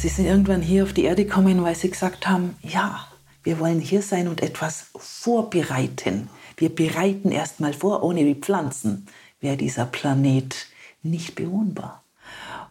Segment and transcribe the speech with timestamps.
[0.00, 3.08] Sie sind irgendwann hier auf die Erde gekommen, weil sie gesagt haben, ja,
[3.42, 6.30] wir wollen hier sein und etwas vorbereiten.
[6.56, 9.08] Wir bereiten erstmal vor, ohne die Pflanzen
[9.40, 10.68] wäre dieser Planet
[11.02, 12.04] nicht bewohnbar.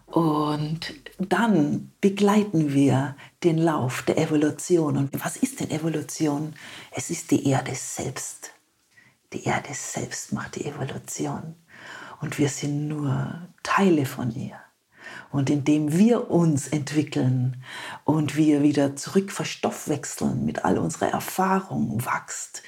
[0.06, 4.96] Und dann begleiten wir den Lauf der Evolution.
[4.96, 6.54] Und was ist denn Evolution?
[6.92, 8.52] Es ist die Erde selbst.
[9.34, 11.56] Die Erde selbst macht die Evolution.
[12.22, 14.62] Und wir sind nur Teile von ihr.
[15.32, 17.64] Und indem wir uns entwickeln
[18.06, 22.64] und wir wieder zurück verstoffwechseln mit all unserer Erfahrung, wächst,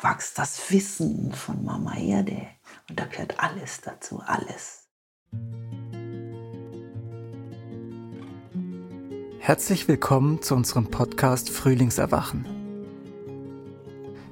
[0.00, 2.48] wächst das Wissen von Mama Erde.
[2.88, 4.88] Und da gehört alles dazu, alles.
[9.38, 12.46] Herzlich willkommen zu unserem Podcast Frühlingserwachen.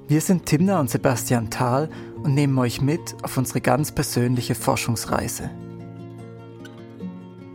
[0.09, 1.89] Wir sind Timna und Sebastian Thal
[2.23, 5.51] und nehmen euch mit auf unsere ganz persönliche Forschungsreise.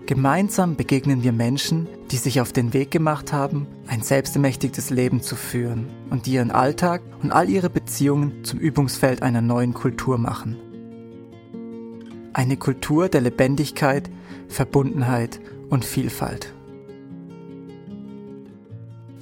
[0.07, 5.35] Gemeinsam begegnen wir Menschen, die sich auf den Weg gemacht haben, ein selbstermächtigtes Leben zu
[5.35, 10.57] führen und die ihren Alltag und all ihre Beziehungen zum Übungsfeld einer neuen Kultur machen.
[12.33, 14.11] Eine Kultur der Lebendigkeit,
[14.47, 16.53] Verbundenheit und Vielfalt.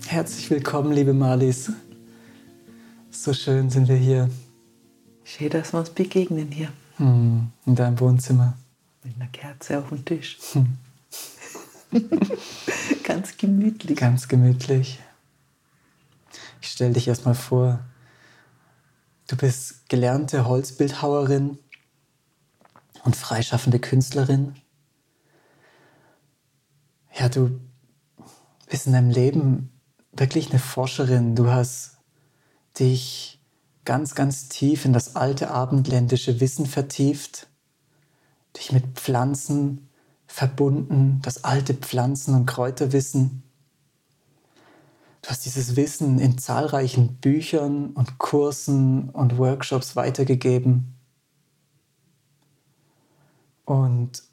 [0.07, 1.71] Herzlich willkommen, liebe Marlies.
[3.09, 4.29] So schön sind wir hier.
[5.23, 6.67] Schön, dass wir uns begegnen hier.
[6.97, 8.57] Hm, in deinem Wohnzimmer.
[9.03, 10.37] Mit einer Kerze auf dem Tisch.
[10.53, 10.77] Hm.
[13.03, 13.97] Ganz gemütlich.
[13.97, 14.99] Ganz gemütlich.
[16.61, 17.79] Ich stelle dich erstmal vor.
[19.27, 21.57] Du bist gelernte Holzbildhauerin
[23.03, 24.55] und freischaffende Künstlerin.
[27.17, 27.59] Ja, du
[28.69, 29.71] bist in deinem Leben
[30.11, 31.35] wirklich eine Forscherin.
[31.35, 31.97] Du hast
[32.79, 33.39] dich
[33.85, 37.47] ganz, ganz tief in das alte abendländische Wissen vertieft,
[38.55, 39.89] dich mit Pflanzen
[40.33, 43.43] verbunden, das alte Pflanzen- und Kräuterwissen.
[45.21, 50.95] Du hast dieses Wissen in zahlreichen Büchern und Kursen und Workshops weitergegeben.
[53.63, 54.23] Und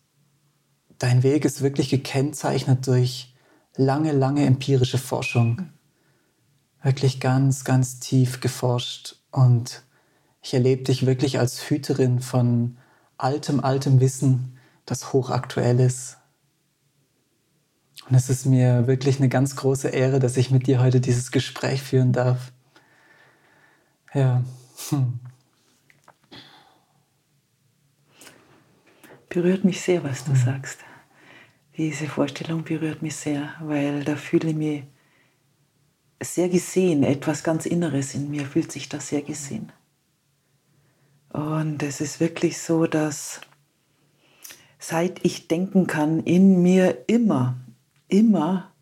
[0.98, 3.34] dein Weg ist wirklich gekennzeichnet durch
[3.76, 5.68] lange, lange empirische Forschung.
[6.82, 9.16] Wirklich ganz, ganz tief geforscht.
[9.32, 9.82] Und
[10.40, 12.78] ich erlebe dich wirklich als Hüterin von
[13.18, 14.56] altem, altem Wissen,
[14.90, 16.18] das hochaktuell ist.
[18.08, 21.30] Und es ist mir wirklich eine ganz große Ehre, dass ich mit dir heute dieses
[21.30, 22.52] Gespräch führen darf.
[24.12, 24.42] Ja.
[24.88, 25.20] Hm.
[29.28, 30.38] Berührt mich sehr, was du hm.
[30.44, 30.80] sagst.
[31.76, 34.84] Diese Vorstellung berührt mich sehr, weil da fühle ich mich
[36.20, 37.04] sehr gesehen.
[37.04, 39.70] Etwas ganz Inneres in mir fühlt sich da sehr gesehen.
[41.32, 43.40] Und es ist wirklich so, dass
[44.80, 47.56] seit ich denken kann, in mir immer,
[48.08, 48.72] immer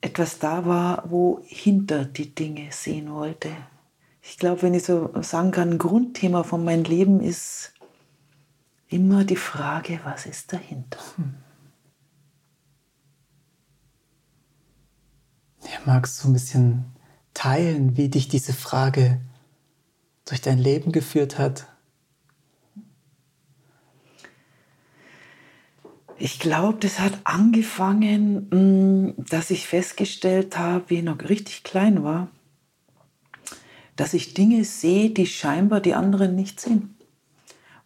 [0.00, 3.50] etwas da war, wo hinter die Dinge sehen wollte.
[4.22, 7.74] Ich glaube, wenn ich so sagen kann, ein Grundthema von meinem Leben ist
[8.88, 10.98] immer die Frage, was ist dahinter?
[11.16, 11.34] Hm.
[15.64, 16.84] Ja, magst du ein bisschen
[17.34, 19.20] teilen, wie dich diese Frage
[20.24, 21.69] durch dein Leben geführt hat?
[26.20, 32.04] Ich glaube, das hat angefangen, mm, dass ich festgestellt habe, wie ich noch richtig klein
[32.04, 32.28] war,
[33.96, 36.96] dass ich Dinge sehe, die scheinbar die anderen nicht sehen.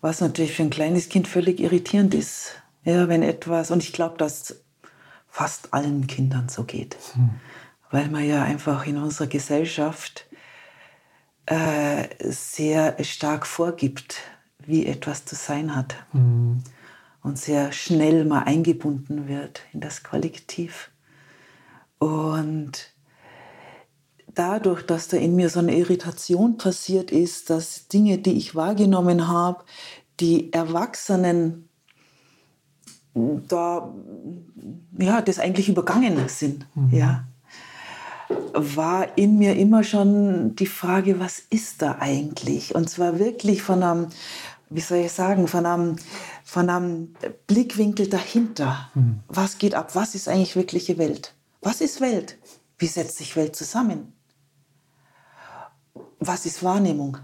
[0.01, 2.63] Was natürlich für ein kleines Kind völlig irritierend ist.
[2.85, 4.63] Ja, wenn etwas, und ich glaube, dass
[5.29, 6.99] fast allen Kindern so geht.
[7.15, 7.31] Hm
[7.95, 10.27] weil man ja einfach in unserer Gesellschaft
[11.47, 14.17] äh, sehr stark vorgibt,
[14.59, 15.95] wie etwas zu sein hat.
[16.13, 16.65] Mhm.
[17.25, 20.93] Und sehr schnell mal eingebunden wird in das Kollektiv.
[21.99, 22.95] Und
[24.33, 29.27] dadurch, dass da in mir so eine Irritation passiert ist, dass Dinge, die ich wahrgenommen
[29.27, 29.65] habe,
[30.21, 31.69] die Erwachsenen
[33.15, 33.93] da
[34.99, 36.97] ja das eigentlich übergangen sind, mhm.
[36.97, 37.25] ja
[38.55, 42.75] war in mir immer schon die Frage, was ist da eigentlich?
[42.75, 44.07] Und zwar wirklich von einem,
[44.71, 45.97] wie soll ich sagen, von einem,
[46.45, 47.15] von einem
[47.47, 48.91] Blickwinkel dahinter.
[48.95, 49.21] Mhm.
[49.29, 49.97] Was geht ab?
[49.97, 51.35] Was ist eigentlich wirkliche Welt?
[51.63, 52.39] Was ist Welt?
[52.79, 54.13] Wie setzt sich Welt zusammen?
[56.21, 57.19] Was ist Wahrnehmung?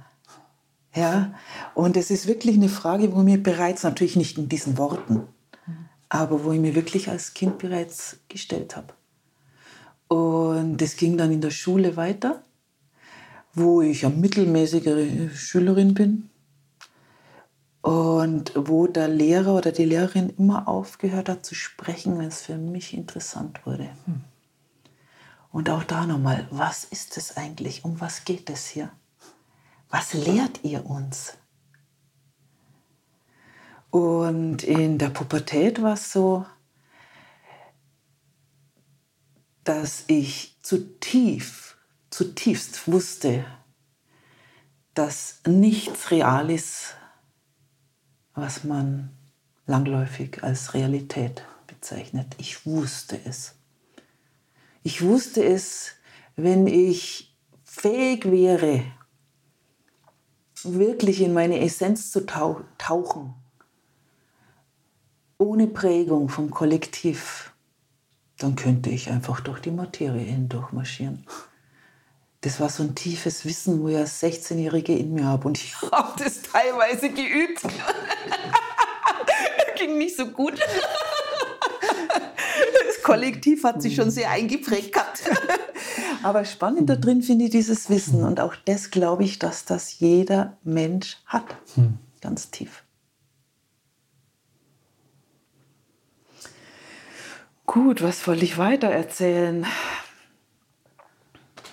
[0.94, 1.34] Ja,
[1.74, 5.22] und es ist wirklich eine Frage, wo mir bereits, natürlich nicht in diesen Worten,
[6.08, 8.94] aber wo ich mir wirklich als Kind bereits gestellt habe.
[10.08, 12.42] Und das ging dann in der Schule weiter,
[13.52, 16.29] wo ich eine mittelmäßigere Schülerin bin.
[17.82, 22.58] Und wo der Lehrer oder die Lehrerin immer aufgehört hat zu sprechen, wenn es für
[22.58, 23.88] mich interessant wurde.
[24.04, 24.22] Hm.
[25.50, 27.84] Und auch da nochmal, was ist es eigentlich?
[27.84, 28.90] Um was geht es hier?
[29.88, 31.34] Was lehrt ihr uns?
[33.90, 36.46] Und in der Pubertät war es so,
[39.64, 41.76] dass ich zutiefst,
[42.10, 43.44] zutiefst wusste,
[44.94, 46.94] dass nichts real ist,
[48.40, 49.10] was man
[49.66, 52.34] langläufig als Realität bezeichnet.
[52.38, 53.54] Ich wusste es.
[54.82, 55.92] Ich wusste es,
[56.36, 58.82] wenn ich fähig wäre,
[60.62, 63.34] wirklich in meine Essenz zu tauchen,
[65.38, 67.52] ohne Prägung vom Kollektiv,
[68.38, 71.26] dann könnte ich einfach durch die Materie hindurch marschieren.
[72.42, 75.46] Das war so ein tiefes Wissen, wo ich als 16-Jährige in mir habe.
[75.46, 77.62] Und ich habe das teilweise geübt.
[79.76, 80.58] Ging nicht so gut.
[82.86, 85.22] Das Kollektiv hat sich schon sehr eingeprägt gehabt.
[86.22, 88.24] Aber spannend da drin finde ich dieses Wissen.
[88.24, 91.56] Und auch das glaube ich, dass das jeder Mensch hat.
[91.74, 91.98] Hm.
[92.20, 92.84] Ganz tief.
[97.66, 99.64] Gut, was wollte ich weiter erzählen?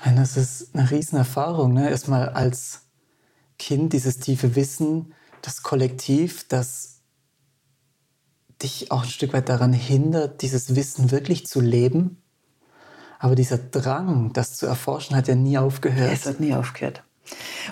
[0.04, 1.74] Das ist eine Riesenerfahrung.
[1.74, 1.90] Ne?
[1.90, 2.88] Erstmal als
[3.60, 7.02] Kind dieses tiefe Wissen, das Kollektiv, das
[8.62, 12.22] dich auch ein Stück weit daran hindert, dieses Wissen wirklich zu leben.
[13.20, 16.12] Aber dieser Drang, das zu erforschen, hat ja nie aufgehört.
[16.14, 17.04] Es hat nie aufgehört.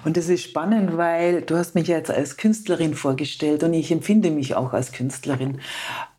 [0.03, 4.31] Und das ist spannend, weil du hast mich jetzt als Künstlerin vorgestellt und ich empfinde
[4.31, 5.59] mich auch als Künstlerin.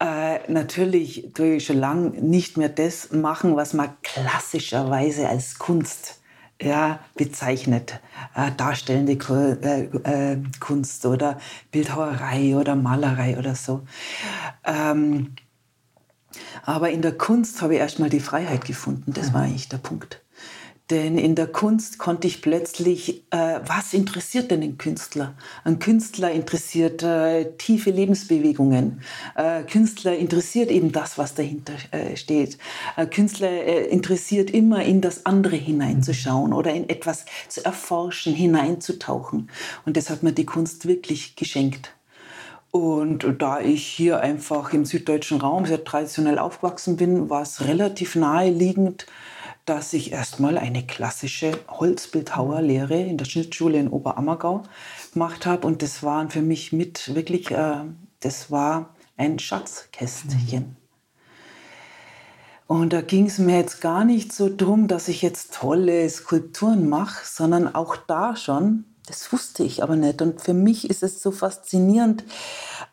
[0.01, 6.21] Äh, natürlich tue ich schon lange nicht mehr das machen, was man klassischerweise als Kunst
[6.61, 8.01] ja, bezeichnet.
[8.35, 11.39] Äh, darstellende äh, äh, Kunst oder
[11.71, 13.83] Bildhauerei oder Malerei oder so.
[14.65, 15.35] Ähm,
[16.65, 19.13] aber in der Kunst habe ich erstmal die Freiheit gefunden.
[19.13, 20.23] Das war eigentlich der Punkt.
[20.91, 25.35] Denn in der Kunst konnte ich plötzlich, äh, was interessiert denn einen Künstler?
[25.65, 29.01] Ein Künstler interessiert äh, tiefe Lebensbewegungen.
[29.35, 32.59] Äh, Künstler interessiert eben das, was dahinter äh, steht.
[32.95, 39.51] Ein Künstler äh, interessiert immer in das andere hineinzuschauen oder in etwas zu erforschen, hineinzutauchen.
[39.87, 41.97] Und das hat mir die Kunst wirklich geschenkt.
[42.71, 48.15] Und da ich hier einfach im süddeutschen Raum sehr traditionell aufgewachsen bin, war es relativ
[48.15, 49.07] naheliegend,
[49.67, 54.63] dass ich erstmal eine klassische Holzbildhauerlehre in der Schnittschule in Oberammergau
[55.13, 55.67] gemacht habe.
[55.67, 57.81] Und das waren für mich mit wirklich, äh,
[58.21, 60.77] das war ein Schatzkästchen.
[62.69, 66.89] Und da ging es mir jetzt gar nicht so drum, dass ich jetzt tolle Skulpturen
[66.89, 70.23] mache, sondern auch da schon, das wusste ich aber nicht.
[70.23, 72.25] Und für mich ist es so faszinierend,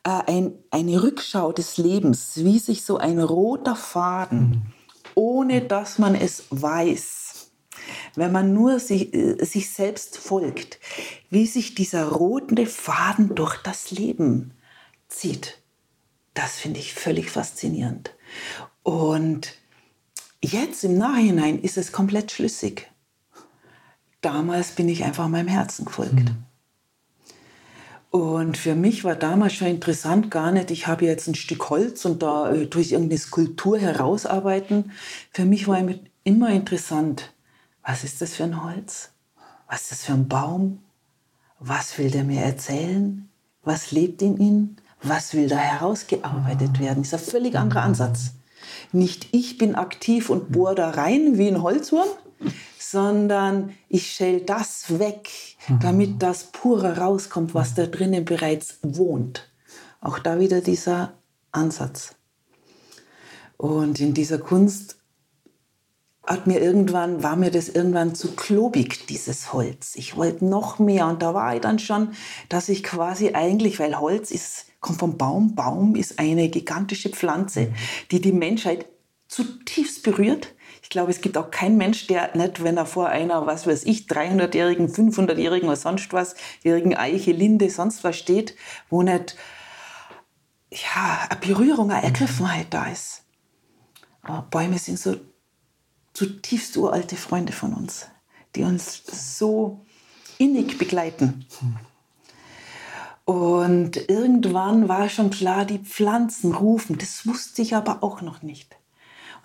[0.03, 4.82] äh, ein, eine Rückschau des Lebens, wie sich so ein roter Faden mhm
[5.15, 7.51] ohne dass man es weiß.
[8.15, 10.79] Wenn man nur sich, äh, sich selbst folgt,
[11.29, 14.53] wie sich dieser rote Faden durch das Leben
[15.07, 15.59] zieht,
[16.33, 18.15] das finde ich völlig faszinierend.
[18.83, 19.53] Und
[20.41, 22.89] jetzt im Nachhinein ist es komplett schlüssig.
[24.21, 26.13] Damals bin ich einfach meinem Herzen gefolgt.
[26.13, 26.45] Mhm.
[28.13, 32.05] Und für mich war damals schon interessant gar nicht, ich habe jetzt ein Stück Holz
[32.05, 34.91] und da äh, durch irgendeine Skulptur herausarbeiten.
[35.31, 35.83] Für mich war
[36.23, 37.33] immer interessant,
[37.83, 39.09] was ist das für ein Holz?
[39.67, 40.77] Was ist das für ein Baum?
[41.57, 43.29] Was will der mir erzählen?
[43.63, 44.75] Was lebt in ihm?
[45.01, 47.01] Was will da herausgearbeitet werden?
[47.01, 48.33] Das ist ein völlig anderer Ansatz.
[48.91, 52.09] Nicht ich bin aktiv und bohre da rein wie ein Holzwurm,
[52.77, 55.31] sondern ich schäle das weg,
[55.81, 59.49] damit das Pure rauskommt, was da drinnen bereits wohnt.
[60.01, 61.13] Auch da wieder dieser
[61.51, 62.15] Ansatz.
[63.57, 64.97] Und in dieser Kunst
[66.25, 69.95] hat mir irgendwann, war mir das irgendwann zu klobig, dieses Holz.
[69.95, 72.13] Ich wollte noch mehr und da war ich dann schon,
[72.49, 77.73] dass ich quasi eigentlich, weil Holz ist, kommt vom Baum, Baum ist eine gigantische Pflanze,
[78.11, 78.85] die die Menschheit
[79.27, 80.52] zutiefst berührt
[80.93, 84.05] glaube, es gibt auch keinen Mensch, der nicht, wenn er vor einer, was weiß ich,
[84.05, 88.55] 300-jährigen, 500-jährigen oder sonst was, jährigen Eiche, Linde, sonst was steht,
[88.89, 89.35] wo nicht
[90.71, 93.23] ja, eine Berührung, eine Ergriffenheit da ist.
[94.21, 95.17] Aber Bäume sind so
[96.13, 98.07] zutiefst uralte Freunde von uns,
[98.55, 99.85] die uns so
[100.37, 101.45] innig begleiten.
[103.25, 106.97] Und irgendwann war schon klar, die Pflanzen rufen.
[106.97, 108.75] Das wusste ich aber auch noch nicht.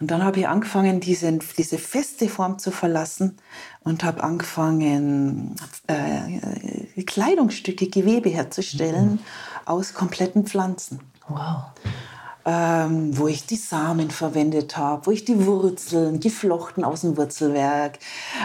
[0.01, 3.37] Und dann habe ich angefangen, diese, diese feste Form zu verlassen
[3.83, 9.19] und habe angefangen, äh, Kleidungsstücke, Gewebe herzustellen mhm.
[9.65, 11.01] aus kompletten Pflanzen.
[11.29, 11.65] Wow
[12.49, 17.99] ähm, wo ich die Samen verwendet habe, wo ich die Wurzeln geflochten aus dem Wurzelwerk,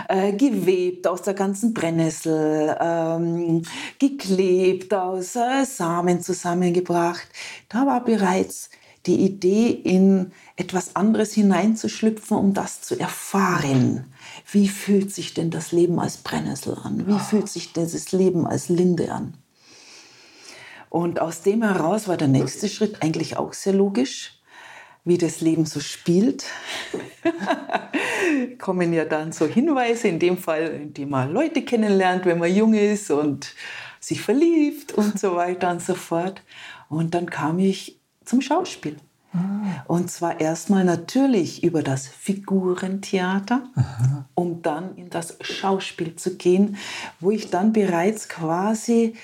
[0.10, 3.62] äh, gewebt aus der ganzen Brennnessel, ähm,
[4.00, 7.28] geklebt aus äh, Samen zusammengebracht.
[7.70, 8.70] Da war bereits
[9.06, 14.06] die Idee, in etwas anderes hineinzuschlüpfen, um das zu erfahren.
[14.52, 17.06] Wie fühlt sich denn das Leben als Brennnessel an?
[17.08, 19.34] Wie fühlt sich dieses Leben als Linde an?
[20.90, 24.40] Und aus dem heraus war der nächste Schritt eigentlich auch sehr logisch,
[25.04, 26.46] wie das Leben so spielt.
[28.60, 32.74] Kommen ja dann so Hinweise, in dem Fall, indem man Leute kennenlernt, wenn man jung
[32.74, 33.56] ist und
[34.00, 36.42] sich verliebt und so weiter und so fort.
[36.90, 38.98] Und dann kam ich zum Schauspiel.
[39.88, 44.26] Und zwar erstmal natürlich über das Figurentheater, Aha.
[44.36, 46.78] um dann in das Schauspiel zu gehen,
[47.20, 49.16] wo ich dann bereits quasi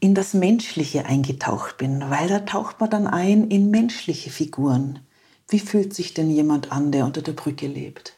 [0.00, 5.00] in das Menschliche eingetaucht bin, weil da taucht man dann ein in menschliche Figuren.
[5.48, 8.14] Wie fühlt sich denn jemand an, der unter der Brücke lebt?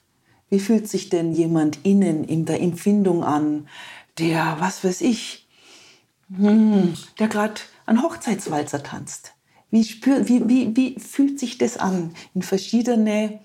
[0.48, 3.68] Wie fühlt sich denn jemand innen in der Empfindung an,
[4.18, 5.46] der, was weiß ich,
[6.34, 9.34] hm, der gerade einen Hochzeitswalzer tanzt?
[9.70, 13.40] Wie, spür, wie, wie, wie fühlt sich das an, in verschiedene,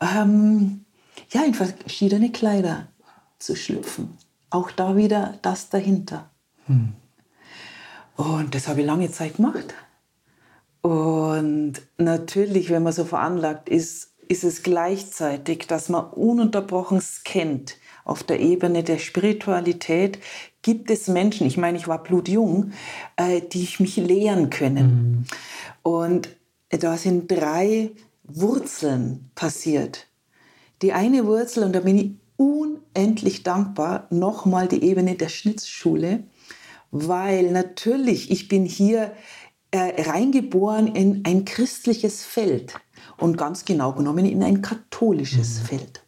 [0.00, 0.84] ähm,
[1.30, 2.88] ja, in verschiedene Kleider
[3.38, 4.16] zu schlüpfen?
[4.50, 6.30] Auch da wieder das dahinter.
[6.66, 6.92] Hm.
[8.16, 9.74] Und das habe ich lange Zeit gemacht.
[10.82, 17.76] Und natürlich, wenn man so veranlagt ist, ist es gleichzeitig, dass man ununterbrochen scannt.
[18.04, 20.18] Auf der Ebene der Spiritualität
[20.62, 22.72] gibt es Menschen, ich meine, ich war blutjung,
[23.16, 25.26] äh, die ich mich lehren können.
[25.84, 25.90] Mhm.
[25.90, 26.36] Und
[26.70, 27.90] da sind drei
[28.24, 30.06] Wurzeln passiert.
[30.82, 36.24] Die eine Wurzel, und da bin ich unendlich dankbar, nochmal die Ebene der Schnitzschule
[36.90, 39.12] weil natürlich, ich bin hier
[39.70, 42.74] äh, reingeboren in ein christliches Feld
[43.16, 45.64] und ganz genau genommen in ein katholisches mhm.
[45.66, 46.04] Feld.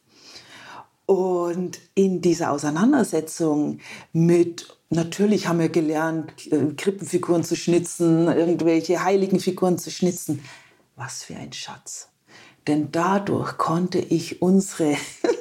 [1.12, 3.80] Und in dieser Auseinandersetzung
[4.14, 10.42] mit, natürlich haben wir gelernt, äh, Krippenfiguren zu schnitzen, irgendwelche heiligen Figuren zu schnitzen.
[10.96, 12.08] Was für ein Schatz.
[12.66, 14.96] Denn dadurch konnte ich unsere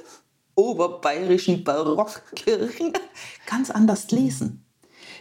[0.56, 2.92] oberbayerischen Barockkirchen
[3.46, 4.66] ganz anders lesen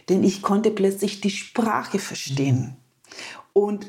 [0.09, 2.75] denn ich konnte plötzlich die Sprache verstehen.
[3.53, 3.85] Und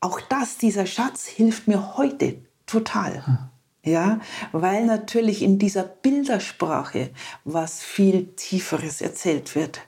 [0.00, 3.50] auch das, dieser Schatz hilft mir heute total.
[3.84, 4.20] Ja,
[4.52, 7.10] weil natürlich in dieser Bildersprache
[7.44, 9.80] was viel Tieferes erzählt wird.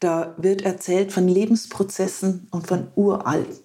[0.00, 3.60] Da wird erzählt von Lebensprozessen und von Uralten.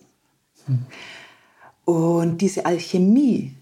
[1.85, 3.55] Und diese Alchemie,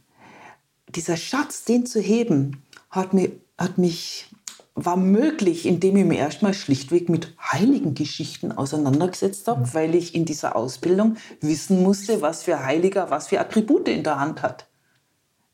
[0.89, 4.27] dieser Schatz, den zu heben, hat, mir, hat mich
[4.73, 9.73] war möglich, indem ich mich erstmal schlichtweg mit heiligen Geschichten auseinandergesetzt habe, mhm.
[9.73, 14.19] weil ich in dieser Ausbildung wissen musste, was für Heiliger, was für Attribute in der
[14.19, 14.67] Hand hat.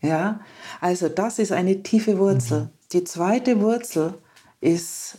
[0.02, 0.42] Ja,
[0.80, 2.66] also das ist eine tiefe Wurzel.
[2.66, 2.70] Mhm.
[2.92, 4.14] Die zweite Wurzel
[4.62, 5.18] ist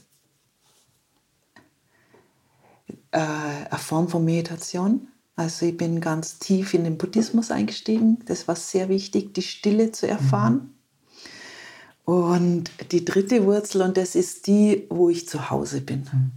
[3.10, 5.08] äh, eine Form von Meditation.
[5.36, 8.18] Also ich bin ganz tief in den Buddhismus eingestiegen.
[8.26, 10.54] Das war sehr wichtig, die Stille zu erfahren.
[10.54, 12.12] Mhm.
[12.14, 16.08] Und die dritte Wurzel, und das ist die, wo ich zu Hause bin.
[16.10, 16.32] Mhm.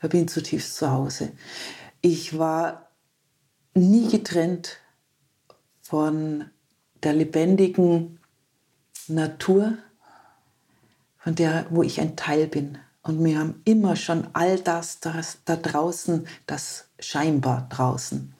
[0.00, 1.32] Da bin ich zutiefst zu Hause.
[2.02, 2.90] Ich war
[3.74, 4.80] nie getrennt
[5.80, 6.50] von
[7.04, 8.18] der lebendigen
[9.08, 9.76] Natur,
[11.18, 12.78] von der, wo ich ein Teil bin.
[13.02, 18.34] Und wir haben immer schon all das, das da draußen, das scheinbar draußen,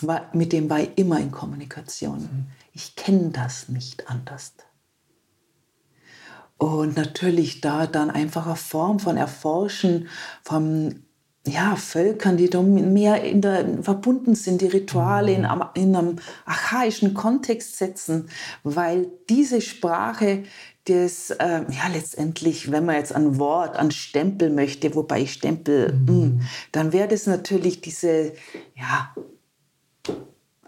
[0.00, 2.20] war, mit dem war ich immer in Kommunikation.
[2.20, 2.46] Mhm.
[2.72, 4.54] Ich kenne das nicht anders.
[6.58, 10.08] Und natürlich da dann einfach eine Form von Erforschen
[10.42, 11.04] von
[11.46, 17.78] ja, Völkern, die mehr in der, verbunden sind, die Rituale in, in einem archaischen Kontext
[17.78, 18.28] setzen,
[18.62, 20.44] weil diese Sprache
[20.84, 25.92] das, äh, ja, letztendlich, wenn man jetzt ein Wort, ein Stempel möchte, wobei ich Stempel,
[25.92, 26.38] mhm.
[26.38, 28.32] mh, dann wäre das natürlich diese,
[28.74, 29.14] ja,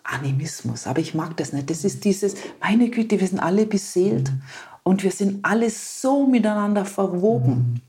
[0.04, 0.86] Animismus.
[0.86, 1.70] Aber ich mag das nicht.
[1.70, 4.30] Das ist dieses, meine Güte, wir sind alle beseelt.
[4.30, 4.42] Mhm.
[4.84, 7.54] Und wir sind alle so miteinander verwoben.
[7.54, 7.80] Mhm.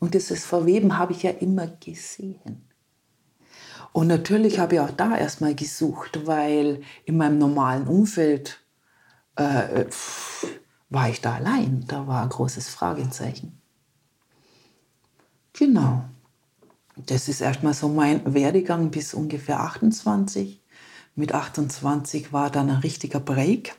[0.00, 2.66] Und dieses Verweben habe ich ja immer gesehen.
[3.92, 8.60] Und natürlich habe ich auch da erstmal gesucht, weil in meinem normalen Umfeld
[9.36, 10.46] äh, pff,
[10.88, 11.84] war ich da allein.
[11.86, 13.60] Da war ein großes Fragezeichen.
[15.52, 16.04] Genau.
[16.96, 20.62] Das ist erstmal so mein Werdegang bis ungefähr 28.
[21.14, 23.74] mit 28 war dann ein richtiger Break,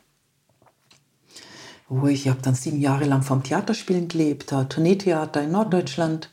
[1.93, 6.29] wo ich, habe dann sieben Jahre lang vom Theaterspielen gelebt, Tourneetheater in Norddeutschland.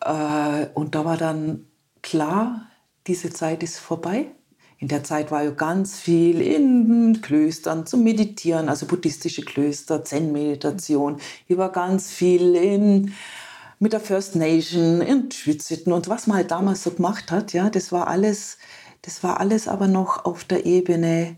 [0.00, 1.66] Äh, und da war dann
[2.00, 2.66] klar,
[3.06, 4.26] diese Zeit ist vorbei.
[4.78, 11.20] In der Zeit war ja ganz viel in Klöstern zum Meditieren, also buddhistische Klöster, Zen-Meditation.
[11.48, 13.12] Ich war ganz viel in,
[13.78, 17.68] mit der First Nation, in Schwitzitten und was man halt damals so gemacht hat, ja,
[17.68, 18.56] das war alles,
[19.02, 21.36] das war alles aber noch auf der Ebene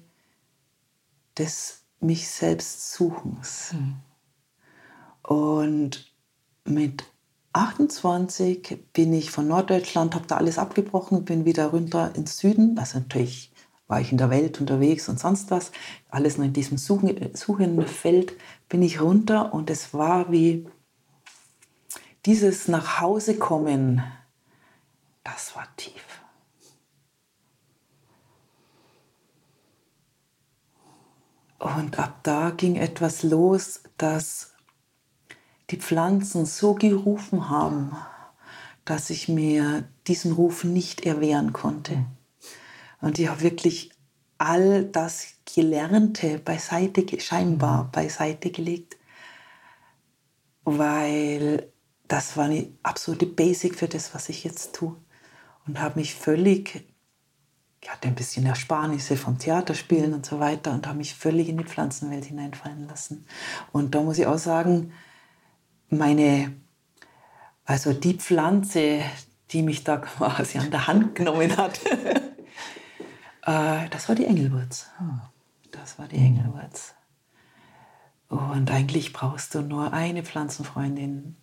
[1.37, 3.73] des mich selbst Suchens.
[3.73, 3.97] Mhm.
[5.23, 6.15] Und
[6.65, 7.05] mit
[7.53, 12.79] 28 bin ich von Norddeutschland, habe da alles abgebrochen, bin wieder runter ins Süden.
[12.79, 13.53] Also natürlich
[13.87, 15.73] war ich in der Welt unterwegs und sonst was.
[16.09, 18.35] Alles nur in diesem Suchen, suchenden Feld
[18.69, 20.69] bin ich runter und es war wie
[22.27, 24.03] dieses nach Hause kommen,
[25.25, 26.10] das war tief.
[31.61, 34.55] Und ab da ging etwas los, das
[35.69, 37.97] die Pflanzen so gerufen haben,
[38.85, 42.07] dass ich mir diesen Ruf nicht erwehren konnte.
[43.01, 43.93] Und ich habe wirklich
[44.39, 47.91] all das Gelernte beiseite, scheinbar mhm.
[47.91, 48.97] beiseite gelegt,
[50.65, 51.71] weil
[52.09, 54.97] das war eine absolute Basic für das, was ich jetzt tue.
[55.67, 56.90] Und habe mich völlig,
[57.83, 61.57] ich hatte ein bisschen Ersparnisse vom Theaterspielen und so weiter und habe mich völlig in
[61.57, 63.27] die Pflanzenwelt hineinfallen lassen.
[63.73, 64.93] Und da muss ich auch sagen,
[65.89, 66.53] meine,
[67.65, 69.03] also die Pflanze,
[69.51, 71.81] die mich da quasi an der Hand genommen hat,
[73.47, 74.87] äh, das war die Engelwurz.
[75.73, 76.95] Das war die Engelwurz.
[78.29, 81.37] Und eigentlich brauchst du nur eine Pflanzenfreundin,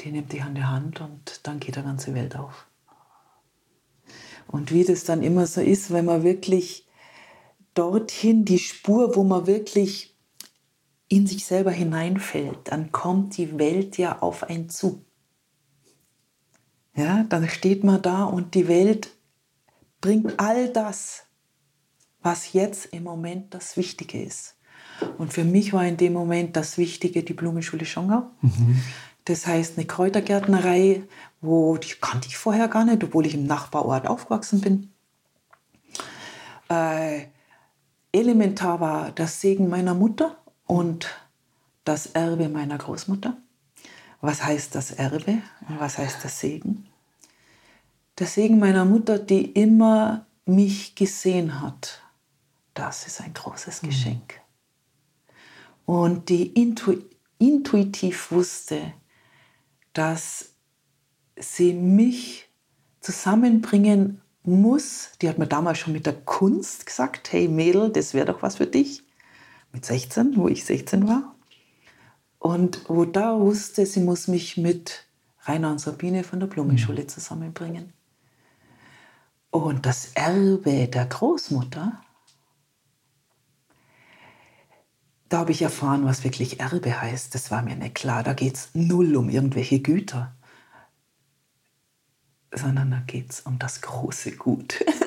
[0.00, 2.67] die nimmt dich an die Hand und dann geht die ganze Welt auf.
[4.48, 6.86] Und wie das dann immer so ist, wenn man wirklich
[7.74, 10.16] dorthin die Spur, wo man wirklich
[11.08, 15.04] in sich selber hineinfällt, dann kommt die Welt ja auf einen zu.
[16.94, 19.10] Ja, dann steht man da und die Welt
[20.00, 21.24] bringt all das,
[22.20, 24.56] was jetzt im Moment das Wichtige ist.
[25.16, 28.24] Und für mich war in dem Moment das Wichtige die Blumenschule Schongau.
[28.42, 28.82] Mhm.
[29.24, 31.02] Das heißt eine Kräutergärtnerei,
[31.40, 34.92] wo die kannte ich vorher gar nicht, obwohl ich im Nachbarort aufgewachsen bin.
[36.68, 37.26] Äh,
[38.12, 41.08] elementar war das Segen meiner Mutter und
[41.84, 43.36] das Erbe meiner Großmutter.
[44.20, 45.42] Was heißt das Erbe?
[45.78, 46.86] Was heißt das Segen?
[48.18, 52.02] Der Segen meiner Mutter, die immer mich gesehen hat,
[52.74, 53.86] das ist ein großes mhm.
[53.86, 54.40] Geschenk.
[55.86, 56.96] Und die intu
[57.38, 58.92] intuitiv wusste,
[59.92, 60.50] dass
[61.40, 62.48] sie mich
[63.00, 65.10] zusammenbringen muss.
[65.20, 68.56] Die hat mir damals schon mit der Kunst gesagt, hey Mädel, das wäre doch was
[68.56, 69.02] für dich
[69.72, 71.34] mit 16, wo ich 16 war.
[72.38, 75.06] Und wo da wusste, sie muss mich mit
[75.42, 77.08] Rainer und Sabine von der Blumenschule mhm.
[77.08, 77.92] zusammenbringen.
[79.50, 82.00] Und das Erbe der Großmutter,
[85.28, 87.34] da habe ich erfahren, was wirklich Erbe heißt.
[87.34, 88.22] Das war mir nicht klar.
[88.22, 90.34] Da geht es null um irgendwelche Güter,
[92.54, 94.84] sondern da geht es um das große Gut.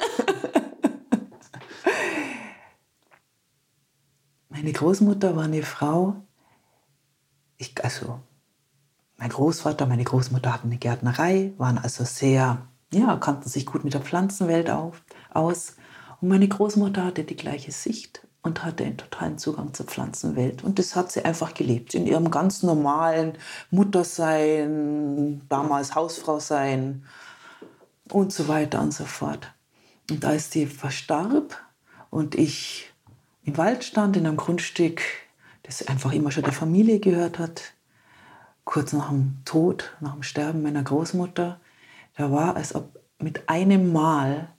[4.49, 6.17] Meine Großmutter war eine Frau,
[7.57, 8.19] ich, also
[9.17, 13.93] mein Großvater, meine Großmutter hatten eine Gärtnerei, waren also sehr, ja, kannten sich gut mit
[13.93, 15.77] der Pflanzenwelt auf, aus.
[16.19, 20.63] Und meine Großmutter hatte die gleiche Sicht und hatte einen totalen Zugang zur Pflanzenwelt.
[20.63, 23.33] Und das hat sie einfach gelebt, in ihrem ganz normalen
[23.69, 27.05] Muttersein, damals Hausfrau sein
[28.11, 29.53] und so weiter und so fort.
[30.09, 31.57] Und als sie verstarb
[32.09, 32.91] und ich
[33.43, 35.01] im Wald stand, in einem Grundstück,
[35.63, 37.73] das einfach immer schon der Familie gehört hat.
[38.65, 41.59] Kurz nach dem Tod, nach dem Sterben meiner Großmutter,
[42.15, 44.53] da war, als ob mit einem Mal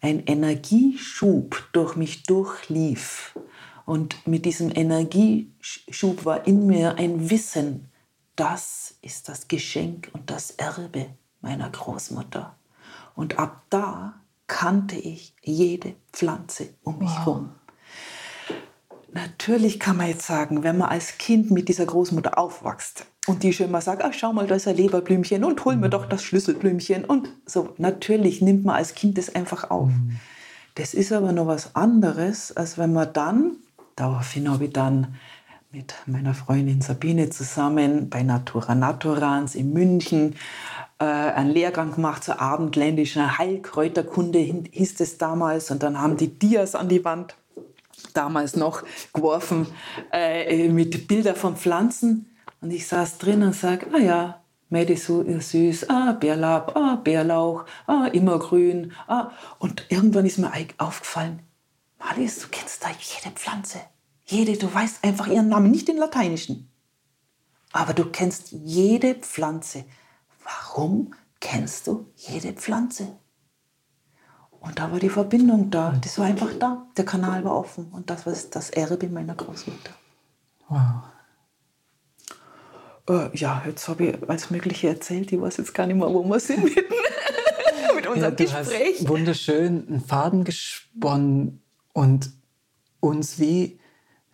[0.00, 3.38] ein Energieschub durch mich durchlief.
[3.86, 7.90] Und mit diesem Energieschub war in mir ein Wissen,
[8.36, 11.06] das ist das Geschenk und das Erbe
[11.40, 12.56] meiner Großmutter.
[13.14, 14.14] Und ab da
[14.46, 17.50] kannte ich jede Pflanze um mich herum.
[19.12, 23.52] Natürlich kann man jetzt sagen, wenn man als Kind mit dieser Großmutter aufwächst und die
[23.52, 26.22] schon mal sagt, ach schau mal, da ist ein Leberblümchen und hol mir doch das
[26.22, 29.88] Schlüsselblümchen und so, natürlich nimmt man als Kind das einfach auf.
[29.88, 30.18] Mhm.
[30.76, 33.56] Das ist aber noch was anderes, als wenn man dann,
[33.96, 35.14] daraufhin habe ich dann
[35.72, 40.36] mit meiner Freundin Sabine zusammen bei Natura Naturans in München
[40.98, 45.70] äh, einen Lehrgang gemacht zur abendländischen Heilkräuterkunde, hieß es damals.
[45.70, 47.36] Und dann haben die Dias an die Wand
[48.12, 48.82] damals noch
[49.14, 49.66] geworfen
[50.12, 52.36] äh, mit Bildern von Pflanzen.
[52.60, 58.08] Und ich saß drin und sage, ah ja, Mädi süß, ah, Bärlab, ah, Bärlauch, ah,
[58.12, 58.92] immergrün.
[59.06, 59.30] Ah.
[59.58, 61.40] Und irgendwann ist mir aufgefallen,
[61.98, 63.80] Malis, du kennst da jede Pflanze.
[64.24, 66.70] Jede, du weißt einfach ihren Namen, nicht den lateinischen.
[67.72, 69.84] Aber du kennst jede Pflanze.
[70.44, 73.08] Warum kennst du jede Pflanze?
[74.60, 75.98] Und da war die Verbindung da.
[76.00, 76.86] Das war einfach da.
[76.96, 77.86] Der Kanal war offen.
[77.90, 79.92] Und das war das Erbe meiner Großmutter.
[80.68, 81.02] Wow.
[83.08, 85.32] Äh, ja, jetzt habe ich alles Mögliche erzählt.
[85.32, 86.76] Ich weiß jetzt gar nicht mehr, wo wir sind mit,
[87.96, 89.08] mit unserem ja, Gespräch.
[89.08, 91.60] Wunderschön einen Faden gesponnen
[91.92, 92.30] und
[93.00, 93.80] uns wie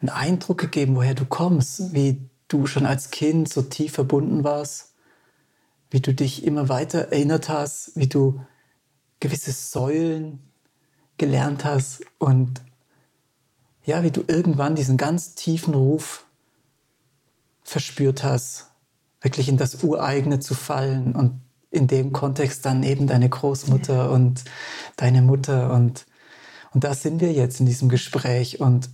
[0.00, 4.94] einen Eindruck gegeben, woher du kommst, wie du schon als Kind so tief verbunden warst,
[5.90, 8.40] wie du dich immer weiter erinnert hast, wie du
[9.20, 10.40] gewisse Säulen
[11.16, 12.62] gelernt hast und
[13.84, 16.26] ja, wie du irgendwann diesen ganz tiefen Ruf
[17.64, 18.70] verspürt hast,
[19.20, 24.44] wirklich in das Ureigene zu fallen und in dem Kontext dann eben deine Großmutter und
[24.96, 26.06] deine Mutter und,
[26.72, 28.88] und da sind wir jetzt in diesem Gespräch und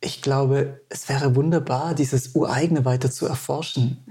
[0.00, 4.04] ich glaube, es wäre wunderbar, dieses Ureigene weiter zu erforschen.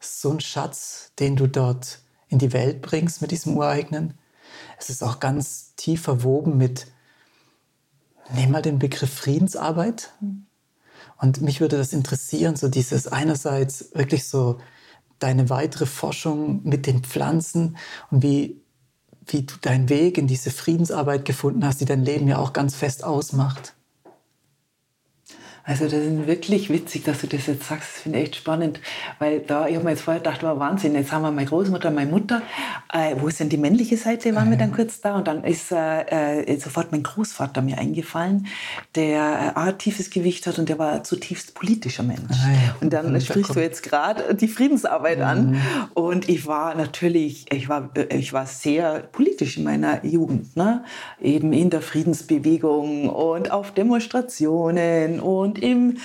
[0.00, 4.14] So ein Schatz, den du dort in die Welt bringst mit diesem Ureigenen.
[4.78, 6.88] Es ist auch ganz tief verwoben mit,
[8.34, 10.12] nehmen mal den Begriff Friedensarbeit.
[11.18, 14.58] Und mich würde das interessieren, so dieses einerseits wirklich so
[15.18, 17.76] deine weitere Forschung mit den Pflanzen
[18.10, 18.60] und wie,
[19.26, 22.74] wie du deinen Weg in diese Friedensarbeit gefunden hast, die dein Leben ja auch ganz
[22.74, 23.75] fest ausmacht.
[25.66, 27.88] Also das ist wirklich witzig, dass du das jetzt sagst.
[27.94, 28.80] Das finde ich echt spannend,
[29.18, 30.94] weil da, ich habe mir jetzt vorher gedacht, war Wahnsinn.
[30.94, 32.42] Jetzt haben wir meine Großmutter, meine Mutter.
[32.92, 34.32] Äh, wo ist denn die männliche Seite?
[34.36, 38.46] Waren wir dann kurz da und dann ist äh, äh, sofort mein Großvater mir eingefallen,
[38.94, 42.20] der äh, ein tiefes Gewicht hat und der war zutiefst politischer Mensch.
[42.30, 42.76] Ah, ja.
[42.80, 45.24] Und dann und sprichst du jetzt gerade die Friedensarbeit mhm.
[45.24, 45.60] an
[45.94, 50.84] und ich war natürlich, ich war, äh, ich war sehr politisch in meiner Jugend, ne?
[51.20, 55.98] eben in der Friedensbewegung und auf Demonstrationen und und im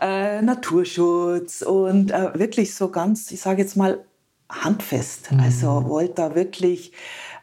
[0.00, 4.04] äh, Naturschutz und äh, wirklich so ganz, ich sage jetzt mal,
[4.48, 5.32] handfest.
[5.32, 5.40] Mhm.
[5.40, 6.92] Also wollte da wirklich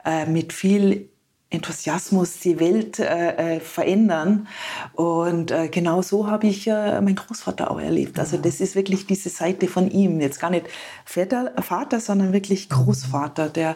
[0.05, 1.09] äh, mit viel
[1.49, 4.47] Enthusiasmus die Welt äh, äh, verändern.
[4.93, 8.17] Und äh, genau so habe ich äh, meinen Großvater auch erlebt.
[8.17, 10.19] Also das ist wirklich diese Seite von ihm.
[10.19, 10.65] Jetzt gar nicht
[11.05, 12.69] Vater, Vater sondern wirklich.
[12.69, 13.49] Großvater.
[13.49, 13.75] Der,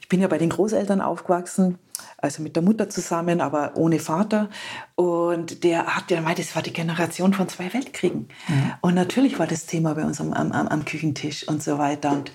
[0.00, 1.78] ich bin ja bei den Großeltern aufgewachsen
[2.26, 4.50] also mit der Mutter zusammen, aber ohne Vater.
[4.94, 8.28] Und der hat ja gemeint, das war die Generation von zwei Weltkriegen.
[8.48, 8.72] Mhm.
[8.80, 12.12] Und natürlich war das Thema bei uns am, am, am Küchentisch und so weiter.
[12.12, 12.30] Und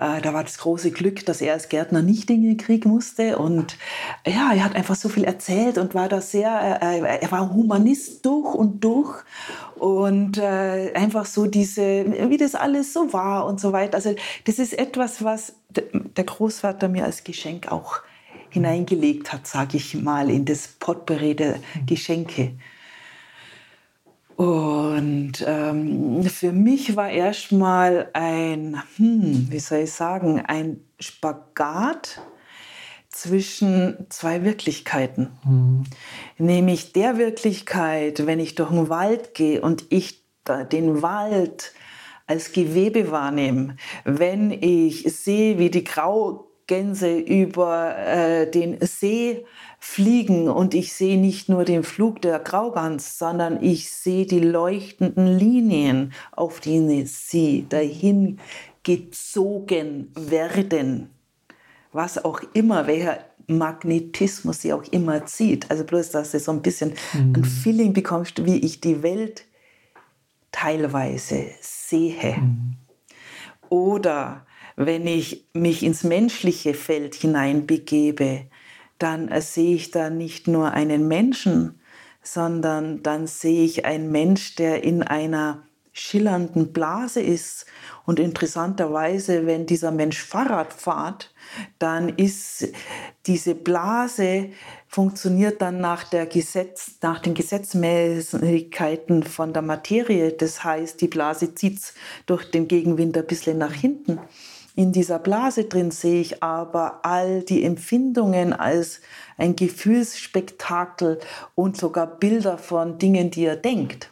[0.00, 3.38] äh, da war das große Glück, dass er als Gärtner nicht in den Krieg musste.
[3.38, 3.76] Und
[4.26, 8.24] ja, er hat einfach so viel erzählt und war da sehr, äh, er war Humanist
[8.24, 9.22] durch und durch.
[9.76, 13.96] Und äh, einfach so diese, wie das alles so war und so weiter.
[13.96, 18.00] Also das ist etwas, was der Großvater mir als Geschenk auch
[18.52, 22.52] hineingelegt hat, sage ich mal, in das Potpourri der Geschenke.
[24.36, 32.20] Und ähm, für mich war erstmal ein, hm, wie soll ich sagen, ein Spagat
[33.08, 35.30] zwischen zwei Wirklichkeiten.
[35.44, 35.84] Mhm.
[36.38, 40.22] Nämlich der Wirklichkeit, wenn ich durch den Wald gehe und ich
[40.72, 41.72] den Wald
[42.26, 49.44] als Gewebe wahrnehme, wenn ich sehe, wie die Grau Gänse über äh, den See
[49.78, 55.26] fliegen und ich sehe nicht nur den Flug der Graugans, sondern ich sehe die leuchtenden
[55.26, 58.38] Linien, auf denen sie dahin
[58.82, 61.10] gezogen werden.
[61.92, 65.70] Was auch immer, welcher Magnetismus sie auch immer zieht.
[65.70, 67.34] Also bloß, dass du so ein bisschen mhm.
[67.36, 69.44] ein Feeling bekommst, wie ich die Welt
[70.52, 72.36] teilweise sehe.
[72.38, 72.76] Mhm.
[73.68, 78.46] Oder wenn ich mich ins menschliche Feld hineinbegebe,
[78.98, 81.80] dann sehe ich da nicht nur einen Menschen,
[82.22, 87.66] sondern dann sehe ich einen Mensch, der in einer schillernden Blase ist.
[88.04, 91.32] Und interessanterweise, wenn dieser Mensch Fahrrad fährt,
[91.78, 92.68] dann ist
[93.26, 94.50] diese Blase
[94.88, 100.32] funktioniert dann nach, der Gesetz, nach den Gesetzmäßigkeiten von der Materie.
[100.32, 101.92] Das heißt, die Blase zieht
[102.26, 104.18] durch den Gegenwind ein bisschen nach hinten.
[104.74, 109.00] In dieser Blase drin sehe ich aber all die Empfindungen als
[109.36, 111.20] ein Gefühlsspektakel
[111.54, 114.10] und sogar Bilder von Dingen, die er denkt.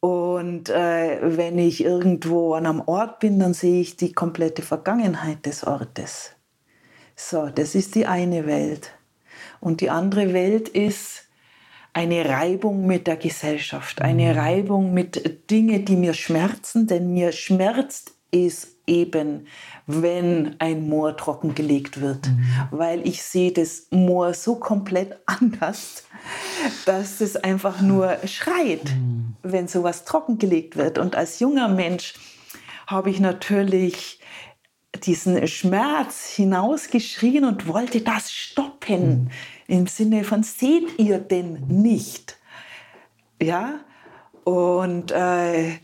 [0.00, 5.46] Und äh, wenn ich irgendwo an einem Ort bin, dann sehe ich die komplette Vergangenheit
[5.46, 6.32] des Ortes.
[7.14, 8.92] So, das ist die eine Welt.
[9.60, 11.24] Und die andere Welt ist
[11.92, 14.38] eine Reibung mit der Gesellschaft, eine mhm.
[14.38, 19.46] Reibung mit Dingen, die mir schmerzen, denn mir schmerzt es eben,
[19.86, 22.46] wenn ein Moor trockengelegt wird, mhm.
[22.70, 26.04] weil ich sehe das Moor so komplett anders,
[26.84, 29.36] dass es einfach nur schreit, mhm.
[29.42, 30.98] wenn sowas trockengelegt wird.
[30.98, 32.14] Und als junger Mensch
[32.86, 34.20] habe ich natürlich
[35.02, 39.24] diesen Schmerz hinausgeschrien und wollte das stoppen.
[39.24, 39.30] Mhm.
[39.68, 42.38] Im Sinne von, seht ihr denn nicht?
[43.42, 43.80] Ja,
[44.44, 45.78] und, äh,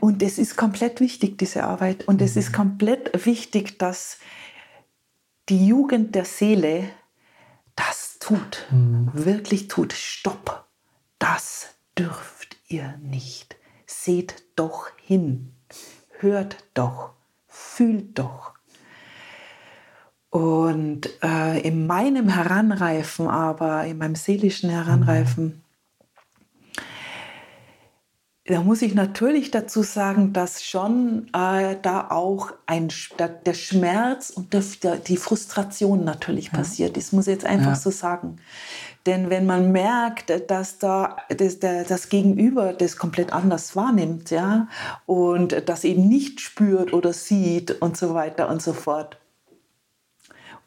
[0.00, 2.06] und es ist komplett wichtig, diese Arbeit.
[2.06, 4.18] Und es ist komplett wichtig, dass
[5.48, 6.90] die Jugend der Seele
[7.74, 9.10] das tut, mhm.
[9.12, 9.92] wirklich tut.
[9.92, 10.66] Stopp,
[11.18, 13.56] das dürft ihr nicht.
[13.86, 15.54] Seht doch hin,
[16.18, 17.12] hört doch,
[17.46, 18.52] fühlt doch.
[20.30, 25.62] Und äh, in meinem Heranreifen, aber in meinem seelischen Heranreifen,
[28.48, 34.54] da muss ich natürlich dazu sagen, dass schon äh, da auch ein, der Schmerz und
[34.54, 36.52] der, die Frustration natürlich ja.
[36.54, 37.76] passiert ist, muss ich jetzt einfach ja.
[37.76, 38.36] so sagen.
[39.04, 44.68] Denn wenn man merkt, dass da das, das, Gegenüber das komplett anders wahrnimmt, ja,
[45.06, 49.18] und das eben nicht spürt oder sieht und so weiter und so fort,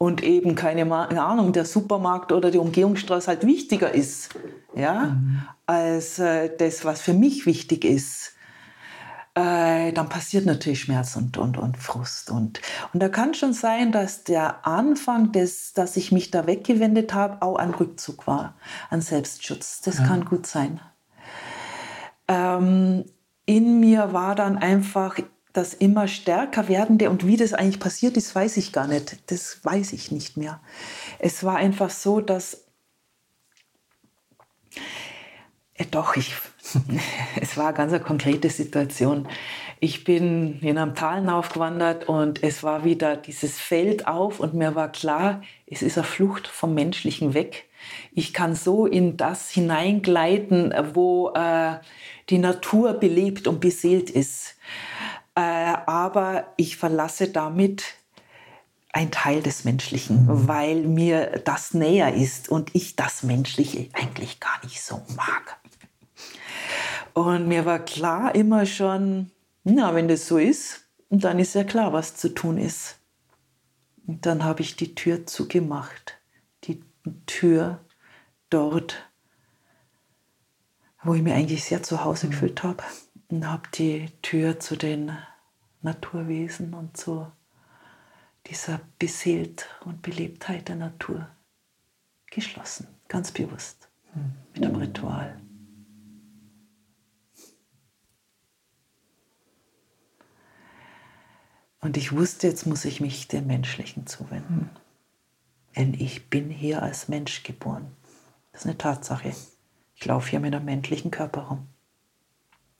[0.02, 4.30] und eben keine Ahnung, der Supermarkt oder die Umgehungsstraße halt wichtiger ist,
[4.74, 5.42] ja, mhm.
[5.64, 8.32] als äh, das, was für mich wichtig ist,
[9.36, 12.32] äh, dann passiert natürlich Schmerz und, und, und Frust.
[12.32, 12.60] Und,
[12.92, 17.40] und da kann schon sein, dass der Anfang, des, dass ich mich da weggewendet habe,
[17.40, 18.56] auch ein Rückzug war,
[18.90, 19.82] ein Selbstschutz.
[19.82, 20.06] Das ja.
[20.08, 20.80] kann gut sein.
[22.26, 23.04] Ähm,
[23.46, 25.20] in mir war dann einfach
[25.52, 29.30] das immer stärker werdende und wie das eigentlich passiert ist, weiß ich gar nicht.
[29.30, 30.60] Das weiß ich nicht mehr.
[31.18, 32.64] Es war einfach so, dass
[35.74, 36.34] äh, doch, ich,
[37.40, 39.28] es war eine ganz konkrete Situation.
[39.80, 44.74] Ich bin in einem Tal aufgewandert und es war wieder dieses Feld auf und mir
[44.74, 47.68] war klar, es ist eine Flucht vom Menschlichen weg.
[48.12, 51.78] Ich kann so in das hineingleiten, wo äh,
[52.30, 54.54] die Natur belebt und beseelt ist.
[55.34, 57.84] Äh, aber ich verlasse damit
[58.92, 60.48] ein Teil des Menschlichen, mhm.
[60.48, 65.58] weil mir das näher ist und ich das Menschliche eigentlich gar nicht so mag.
[67.14, 69.30] Und mir war klar immer schon,
[69.64, 72.98] na, wenn das so ist, dann ist ja klar, was zu tun ist.
[74.06, 76.18] Und dann habe ich die Tür zugemacht.
[76.64, 76.82] Die
[77.26, 77.80] Tür
[78.50, 79.10] dort,
[81.02, 82.30] wo ich mir eigentlich sehr zu Hause mhm.
[82.32, 82.82] gefühlt habe
[83.32, 85.16] und habe die Tür zu den
[85.80, 87.32] Naturwesen und zu
[88.46, 91.28] dieser Beseelt und Belebtheit der Natur
[92.26, 93.88] geschlossen, ganz bewusst,
[94.52, 95.40] mit einem Ritual.
[101.80, 104.68] Und ich wusste, jetzt muss ich mich dem Menschlichen zuwenden.
[105.74, 107.96] Denn ich bin hier als Mensch geboren.
[108.52, 109.32] Das ist eine Tatsache.
[109.94, 111.68] Ich laufe hier mit einem menschlichen Körper rum.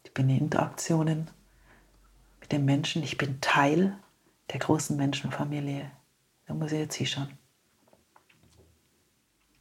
[0.05, 1.31] Ich bin in Interaktionen
[2.41, 3.03] mit den Menschen.
[3.03, 3.97] Ich bin Teil
[4.53, 5.91] der großen Menschenfamilie.
[6.47, 7.39] Da muss ich jetzt hinschauen.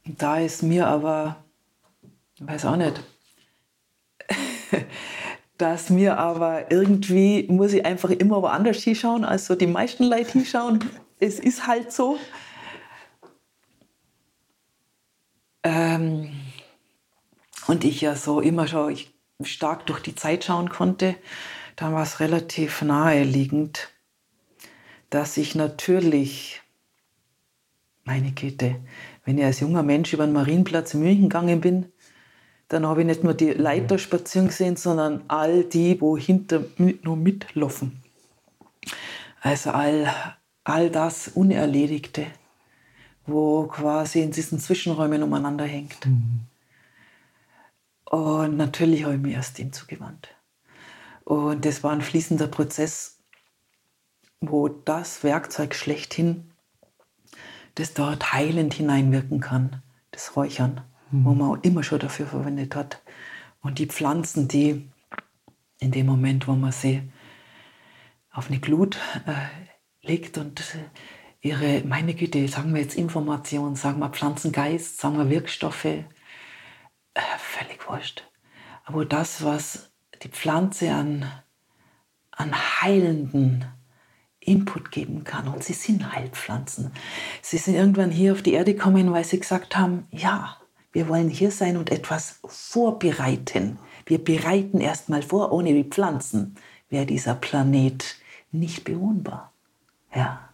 [0.06, 1.44] Und da ist mir aber,
[2.36, 3.02] ich weiß auch nicht,
[5.58, 10.32] dass mir aber irgendwie, muss ich einfach immer woanders hinschauen, als so die meisten Leute
[10.32, 10.84] hinschauen.
[11.20, 12.18] Es ist halt so.
[15.64, 16.32] Ähm,
[17.68, 19.14] und ich ja so immer schon, ich
[19.46, 21.16] stark durch die Zeit schauen konnte,
[21.76, 23.90] dann war es relativ naheliegend,
[25.10, 26.62] dass ich natürlich,
[28.04, 28.76] meine Güte,
[29.26, 31.92] wenn ich als junger Mensch über den Marienplatz in München gegangen bin,
[32.68, 37.18] dann habe ich nicht nur die Leiter spazieren gesehen, sondern all die, wo hinter nur
[37.18, 38.02] mitlaufen.
[39.42, 40.14] Also all,
[40.64, 42.28] all das Unerledigte,
[43.26, 46.06] wo quasi in diesen Zwischenräumen umeinander hängt.
[46.06, 46.42] Mhm.
[48.12, 50.36] Und natürlich habe ich mich erst dem zugewandt.
[51.24, 53.20] Und das war ein fließender Prozess,
[54.42, 56.52] wo das Werkzeug schlechthin,
[57.76, 61.24] das dort heilend hineinwirken kann, das Räuchern, mhm.
[61.24, 63.02] wo man auch immer schon dafür verwendet hat.
[63.62, 64.90] Und die Pflanzen, die
[65.80, 67.10] in dem Moment, wo man sie
[68.30, 70.62] auf eine Glut äh, legt und
[71.40, 76.04] ihre, meine Güte, sagen wir jetzt Informationen, sagen wir Pflanzengeist, sagen wir Wirkstoffe,
[77.14, 78.24] äh, völlig wurscht.
[78.88, 79.92] wo das, was
[80.24, 81.32] die Pflanze an,
[82.32, 83.66] an heilenden
[84.40, 85.48] Input geben kann.
[85.48, 86.92] Und sie sind Heilpflanzen.
[87.42, 90.58] Sie sind irgendwann hier auf die Erde gekommen, weil sie gesagt haben, ja,
[90.92, 93.80] wir wollen hier sein und etwas vorbereiten.
[94.06, 96.56] Wir bereiten erstmal vor, ohne die Pflanzen
[96.90, 98.18] wäre dieser Planet
[98.52, 99.54] nicht bewohnbar.
[100.14, 100.50] Ja.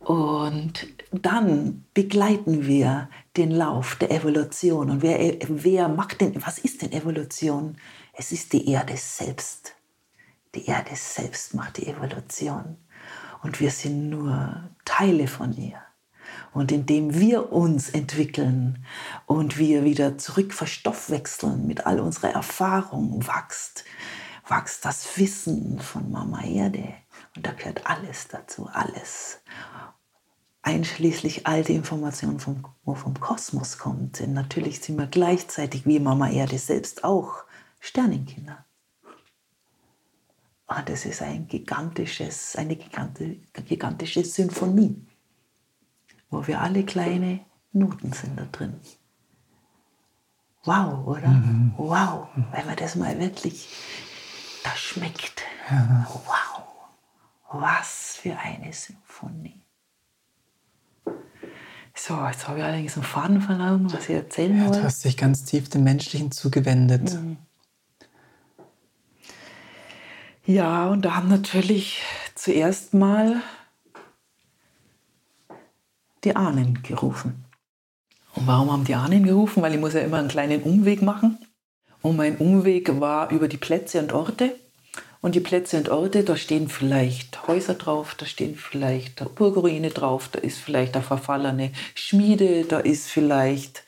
[0.00, 4.90] Und dann begleiten wir den Lauf der Evolution.
[4.90, 7.76] Und wer, wer macht denn, was ist denn Evolution?
[8.12, 9.74] Es ist die Erde selbst.
[10.54, 12.76] Die Erde selbst macht die Evolution.
[13.42, 15.80] Und wir sind nur Teile von ihr.
[16.52, 18.84] Und indem wir uns entwickeln
[19.26, 23.84] und wir wieder zurück verstoffwechseln mit all unserer Erfahrung, wächst,
[24.48, 26.94] wächst das Wissen von Mama Erde.
[27.34, 29.40] Und da gehört alles dazu, alles.
[30.62, 34.20] Einschließlich all die Informationen, vom, wo vom Kosmos kommt.
[34.20, 37.44] Denn natürlich sind wir gleichzeitig wie Mama Erde selbst auch
[37.80, 38.64] Sternenkinder.
[40.66, 45.06] Und es ist ein gigantisches, eine gigantische Symphonie
[46.32, 47.40] wo wir alle kleine
[47.72, 48.80] Noten sind da drin.
[50.64, 51.28] Wow, oder?
[51.28, 51.74] Mhm.
[51.76, 53.68] Wow, wenn man das mal wirklich,
[54.64, 55.42] da schmeckt.
[55.70, 56.08] Ja.
[56.08, 56.64] Wow,
[57.52, 59.61] was für eine Symphonie.
[61.94, 64.78] So, jetzt habe ich allerdings einen Faden verloren, was ich erzählen ja, wollte.
[64.78, 67.14] Du hast dich ganz tief dem Menschlichen zugewendet.
[67.14, 67.36] Mhm.
[70.44, 72.02] Ja, und da haben natürlich
[72.34, 73.42] zuerst mal
[76.24, 77.44] die Ahnen gerufen.
[78.34, 79.62] Und warum haben die Ahnen gerufen?
[79.62, 81.38] Weil ich muss ja immer einen kleinen Umweg machen.
[82.00, 84.56] Und mein Umweg war über die Plätze und Orte.
[85.22, 90.28] Und die Plätze und Orte, da stehen vielleicht Häuser drauf, da stehen vielleicht Burgruine drauf,
[90.28, 93.84] da ist vielleicht eine verfallene Schmiede, da ist vielleicht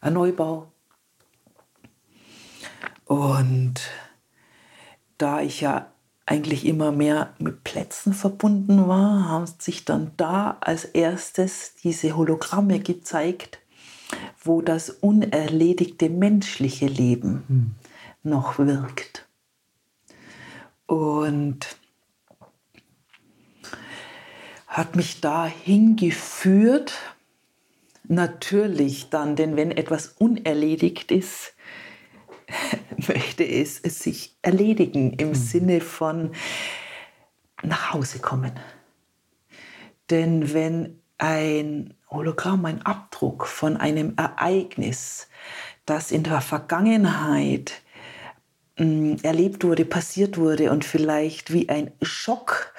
[0.00, 0.72] ein Neubau.
[3.04, 3.74] Und
[5.18, 5.86] da ich ja
[6.26, 12.80] eigentlich immer mehr mit Plätzen verbunden war, haben sich dann da als erstes diese Hologramme
[12.80, 13.60] gezeigt,
[14.42, 17.70] wo das unerledigte menschliche Leben mhm.
[18.24, 19.28] noch wirkt.
[20.92, 21.78] Und
[24.66, 26.92] hat mich da hingeführt,
[28.04, 31.54] natürlich dann, denn wenn etwas unerledigt ist,
[33.08, 35.34] möchte es, es sich erledigen im mhm.
[35.34, 36.32] Sinne von
[37.62, 38.52] nach Hause kommen.
[40.10, 45.28] Denn wenn ein Hologramm, ein Abdruck von einem Ereignis,
[45.86, 47.80] das in der Vergangenheit
[49.22, 52.74] erlebt wurde, passiert wurde und vielleicht wie ein Schock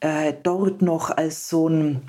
[0.00, 2.02] äh, dort noch als so ein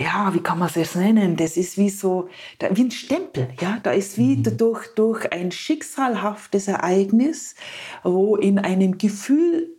[0.00, 1.36] ja, wie kann man es jetzt nennen?
[1.36, 3.78] Das ist wie so, da, wie ein Stempel, ja.
[3.82, 4.56] Da ist wie mhm.
[4.56, 7.54] durch, durch ein schicksalhaftes Ereignis,
[8.02, 9.76] wo in einem Gefühl,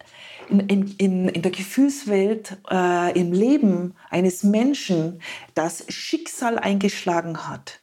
[0.49, 5.21] in, in, in der Gefühlswelt, äh, im Leben eines Menschen
[5.55, 7.79] das Schicksal eingeschlagen hat.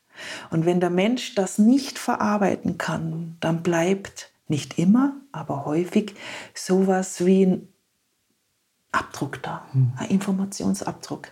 [0.50, 6.14] Und wenn der Mensch das nicht verarbeiten kann, dann bleibt nicht immer, aber häufig
[6.54, 7.68] sowas wie ein
[8.92, 9.92] Abdruck da, mhm.
[9.96, 11.28] ein Informationsabdruck.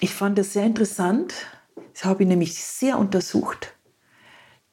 [0.00, 1.34] Ich fand es sehr interessant,
[1.92, 3.74] das habe ich nämlich sehr untersucht,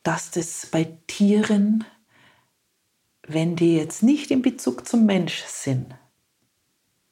[0.04, 1.84] dass das bei Tieren,
[3.28, 5.94] wenn die jetzt nicht in Bezug zum Mensch sind,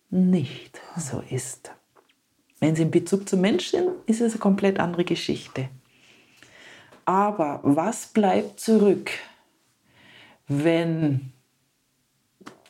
[0.09, 1.71] nicht so ist.
[2.59, 5.69] Wenn sie in Bezug zum Mensch sind, ist es eine komplett andere Geschichte.
[7.03, 9.11] Aber was bleibt zurück,
[10.47, 11.31] wenn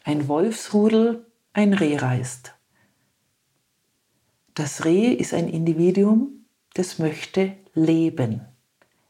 [0.03, 2.53] ein Wolfsrudel ein Reh reißt?
[4.53, 8.41] Das Reh ist ein Individuum, das möchte leben.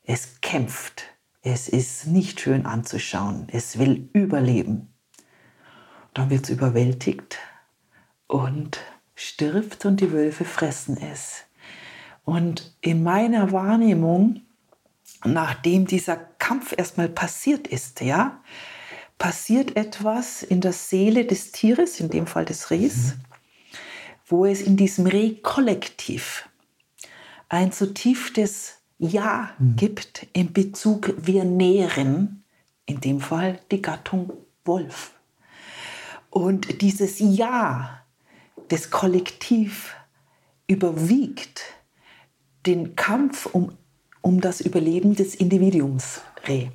[0.03, 1.05] Es kämpft.
[1.41, 3.47] Es ist nicht schön anzuschauen.
[3.51, 4.93] Es will überleben.
[6.13, 7.37] Dann wird es überwältigt
[8.27, 8.79] und
[9.15, 11.43] stirbt und die Wölfe fressen es.
[12.23, 14.41] Und in meiner Wahrnehmung,
[15.23, 18.41] nachdem dieser Kampf erstmal passiert ist, ja,
[19.17, 23.25] passiert etwas in der Seele des Tieres, in dem Fall des Rehs, mhm
[24.27, 26.49] wo es in diesem Re-Kollektiv
[27.49, 29.75] ein so tiefes Ja mhm.
[29.75, 32.43] gibt in Bezug, wir nähren,
[32.85, 35.13] in dem Fall die Gattung Wolf.
[36.29, 38.01] Und dieses Ja
[38.71, 39.95] des Kollektiv
[40.67, 41.63] überwiegt
[42.65, 43.77] den Kampf um,
[44.21, 46.69] um das Überleben des Individuums Reh.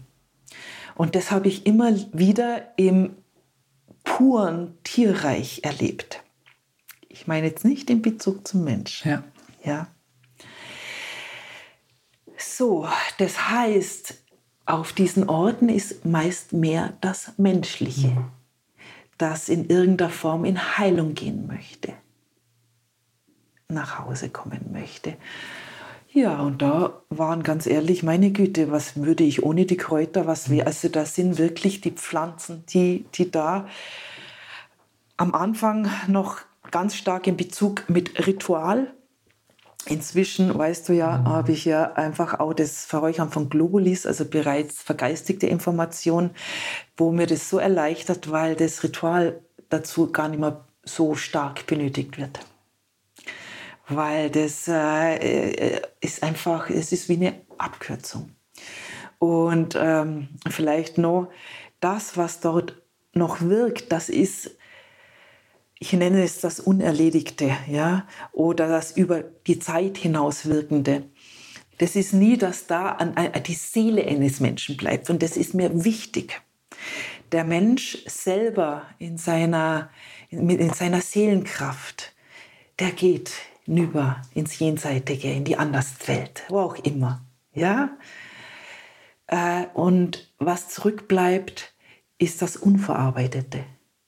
[0.94, 3.16] Und das habe ich immer wieder im
[4.04, 6.22] puren Tierreich erlebt.
[7.08, 9.04] Ich meine jetzt nicht in Bezug zum Mensch.
[9.04, 9.24] Ja.
[9.64, 9.88] ja.
[12.36, 14.14] So, das heißt,
[14.66, 18.16] auf diesen Orten ist meist mehr das Menschliche,
[19.18, 21.92] das in irgendeiner Form in Heilung gehen möchte,
[23.68, 25.16] nach Hause kommen möchte.
[26.12, 30.50] Ja, und da waren ganz ehrlich, meine Güte, was würde ich ohne die Kräuter, was
[30.50, 33.68] wir, also das sind wirklich die Pflanzen, die, die da
[35.16, 36.38] am Anfang noch
[36.72, 38.92] ganz stark in Bezug mit Ritual.
[39.86, 41.28] Inzwischen, weißt du ja, mhm.
[41.28, 46.30] habe ich ja einfach auch das Verräuchern von Globulis, also bereits vergeistigte Information,
[46.96, 52.18] wo mir das so erleichtert, weil das Ritual dazu gar nicht mehr so stark benötigt
[52.18, 52.40] wird
[53.90, 58.30] weil das äh, äh, ist einfach, es ist wie eine Abkürzung.
[59.18, 61.30] Und ähm, vielleicht noch
[61.80, 62.80] das, was dort
[63.12, 64.56] noch wirkt, das ist,
[65.78, 71.04] ich nenne es das Unerledigte, ja, oder das über die Zeit hinaus wirkende.
[71.78, 75.08] Das ist nie, dass da an, an die Seele eines Menschen bleibt.
[75.08, 76.40] Und das ist mir wichtig.
[77.32, 79.90] Der Mensch selber in seiner,
[80.28, 82.12] in, in seiner Seelenkraft,
[82.78, 83.32] der geht
[83.64, 87.22] hinüber ins Jenseitige, in die Anderswelt, wo auch immer.
[87.54, 87.96] Ja?
[89.26, 91.72] Äh, und was zurückbleibt,
[92.18, 93.64] ist das Unverarbeitete.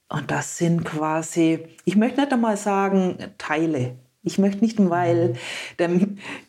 [0.09, 3.96] Und das sind quasi, ich möchte nicht einmal sagen Teile.
[4.22, 5.34] Ich möchte nicht, weil
[5.78, 5.90] der,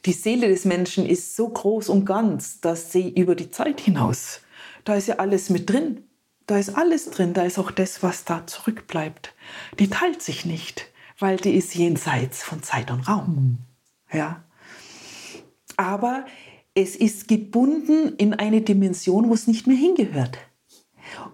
[0.05, 4.41] die Seele des Menschen ist so groß und ganz, dass sie über die Zeit hinaus,
[4.83, 6.03] da ist ja alles mit drin.
[6.45, 9.33] Da ist alles drin, da ist auch das, was da zurückbleibt.
[9.79, 10.87] Die teilt sich nicht
[11.19, 13.57] weil die ist jenseits von Zeit und Raum.
[14.11, 14.17] Mhm.
[14.17, 14.43] Ja.
[15.77, 16.25] Aber
[16.75, 20.37] es ist gebunden in eine Dimension, wo es nicht mehr hingehört.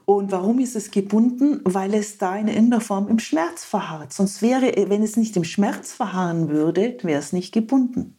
[0.06, 1.62] Und warum ist es gebunden?
[1.64, 4.12] Weil es da in irgendeiner Form im Schmerz verharrt.
[4.12, 8.18] Sonst wäre, wenn es nicht im Schmerz verharren würde, wäre es nicht gebunden.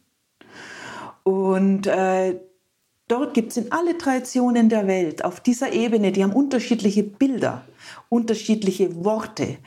[1.23, 2.41] Und äh,
[3.09, 7.65] dort gibt es in alle Traditionen der Welt, auf dieser Ebene, die haben unterschiedliche Bilder,
[8.09, 9.59] unterschiedliche Worte,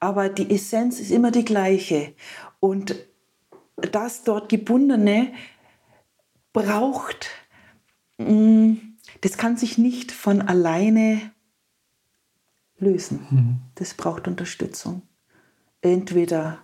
[0.00, 2.14] aber die Essenz ist immer die gleiche.
[2.60, 2.94] Und
[3.76, 5.32] das dort Gebundene
[6.52, 7.28] braucht,
[8.18, 8.74] mm,
[9.20, 11.32] das kann sich nicht von alleine
[12.78, 13.26] lösen.
[13.30, 13.60] Mhm.
[13.74, 15.02] Das braucht Unterstützung.
[15.80, 16.58] Entweder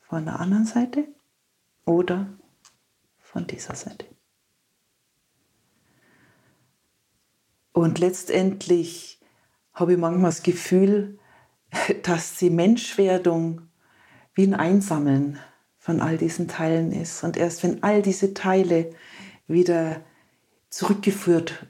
[0.00, 1.08] von der anderen Seite
[1.84, 2.26] oder
[3.18, 4.06] von dieser Seite.
[7.72, 9.20] Und letztendlich
[9.74, 11.18] habe ich manchmal das Gefühl,
[12.02, 13.62] dass die Menschwerdung
[14.34, 15.38] wie ein Einsammeln
[15.78, 17.22] von all diesen Teilen ist.
[17.24, 18.90] Und erst wenn all diese Teile
[19.46, 20.02] wieder
[20.68, 21.66] zurückgeführt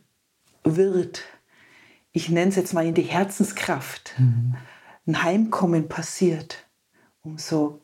[0.65, 1.23] wird,
[2.13, 4.57] ich nenne es jetzt mal in die Herzenskraft, mhm.
[5.07, 6.67] ein Heimkommen passiert,
[7.23, 7.83] umso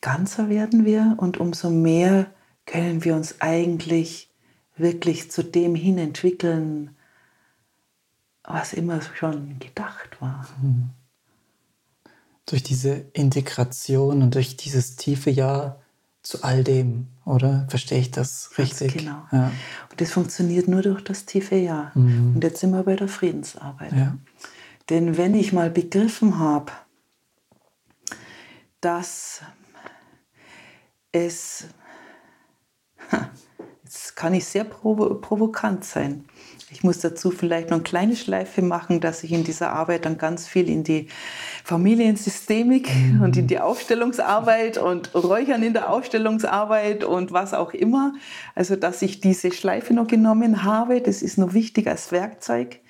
[0.00, 2.32] ganzer werden wir und umso mehr
[2.66, 4.30] können wir uns eigentlich
[4.76, 6.95] wirklich zu dem hin entwickeln,
[8.46, 10.46] was immer schon gedacht war.
[10.62, 10.90] Mhm.
[12.46, 15.76] Durch diese Integration und durch dieses tiefe Ja
[16.22, 17.66] zu all dem, oder?
[17.68, 18.94] Verstehe ich das richtig?
[18.94, 19.26] Ganz genau.
[19.30, 19.52] Ja.
[19.90, 21.92] Und das funktioniert nur durch das tiefe Ja.
[21.94, 22.34] Mhm.
[22.34, 23.92] Und jetzt sind wir bei der Friedensarbeit.
[23.92, 24.16] Ja.
[24.88, 26.72] Denn wenn ich mal begriffen habe,
[28.80, 29.42] dass
[31.12, 31.66] es,
[33.84, 36.24] jetzt kann ich sehr provokant sein,
[36.76, 40.18] ich muss dazu vielleicht noch eine kleine Schleife machen, dass ich in dieser Arbeit dann
[40.18, 41.08] ganz viel in die
[41.64, 43.22] Familiensystemik mhm.
[43.22, 48.12] und in die Aufstellungsarbeit und Räuchern in der Aufstellungsarbeit und was auch immer.
[48.54, 52.80] Also, dass ich diese Schleife noch genommen habe, das ist noch wichtig als Werkzeug,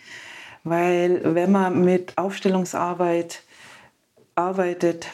[0.65, 3.45] weil wenn man mit Aufstellungsarbeit
[4.35, 5.07] arbeitet,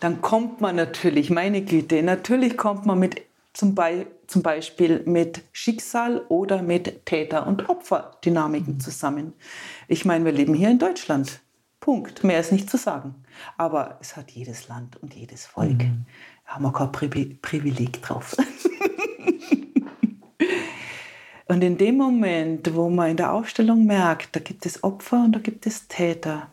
[0.00, 3.22] dann kommt man natürlich, meine Güte, natürlich kommt man mit
[3.54, 8.80] zum, Be zum Beispiel mit Schicksal oder mit Täter- und Opferdynamiken mhm.
[8.80, 9.32] zusammen.
[9.88, 11.40] Ich meine, wir leben hier in Deutschland.
[11.80, 12.24] Punkt.
[12.24, 13.14] Mehr ist nicht zu sagen.
[13.56, 15.78] Aber es hat jedes Land und jedes Volk.
[15.78, 16.06] Mhm.
[16.46, 18.36] Da haben wir kein Privileg drauf.
[21.46, 25.32] und in dem Moment, wo man in der Aufstellung merkt, da gibt es Opfer und
[25.32, 26.50] da gibt es Täter.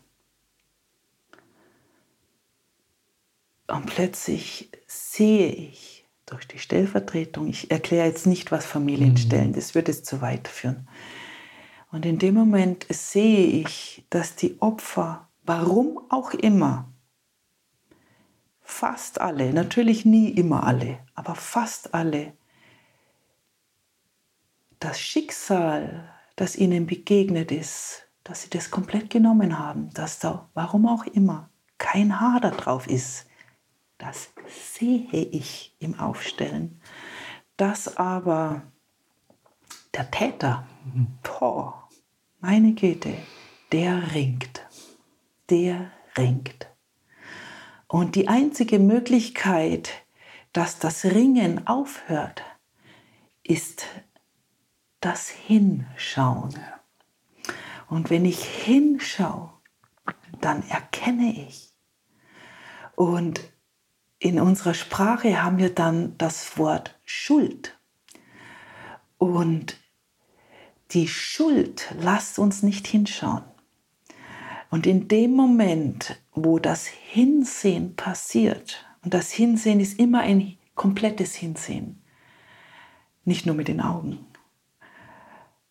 [3.68, 5.93] Und plötzlich sehe ich,
[6.34, 7.48] durch die Stellvertretung.
[7.48, 9.54] Ich erkläre jetzt nicht, was Familien stellen, mhm.
[9.54, 10.88] das würde es zu weit führen.
[11.92, 16.92] Und in dem Moment sehe ich, dass die Opfer, warum auch immer,
[18.62, 22.34] fast alle, natürlich nie immer alle, aber fast alle,
[24.80, 30.88] das Schicksal, das ihnen begegnet ist, dass sie das komplett genommen haben, dass da, warum
[30.88, 33.28] auch immer, kein Haar da drauf ist,
[33.98, 36.82] das sehe ich im Aufstellen.
[37.58, 38.64] Dass aber
[39.94, 40.68] der Täter,
[41.22, 41.88] boah,
[42.40, 43.16] meine Güte,
[43.72, 44.66] der ringt.
[45.50, 46.68] Der ringt.
[47.88, 49.92] Und die einzige Möglichkeit,
[50.52, 52.44] dass das Ringen aufhört,
[53.44, 53.86] ist
[55.00, 56.56] das Hinschauen.
[57.88, 59.52] Und wenn ich hinschaue,
[60.42, 61.74] dann erkenne ich.
[62.96, 63.53] Und
[64.24, 67.78] in unserer Sprache haben wir dann das Wort Schuld.
[69.18, 69.78] Und
[70.92, 73.44] die Schuld lasst uns nicht hinschauen.
[74.70, 81.36] Und in dem Moment, wo das Hinsehen passiert, und das Hinsehen ist immer ein komplettes
[81.36, 82.02] Hinsehen,
[83.26, 84.26] nicht nur mit den Augen,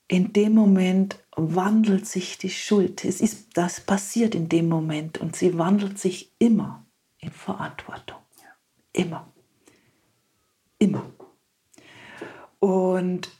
[0.09, 3.03] in dem Moment wandelt sich die Schuld.
[3.07, 6.85] Es ist, das passiert in dem Moment und sie wandelt sich immer
[7.17, 8.22] in Verantwortung.
[8.93, 9.33] Immer.
[10.79, 11.05] Immer.
[12.59, 13.31] Und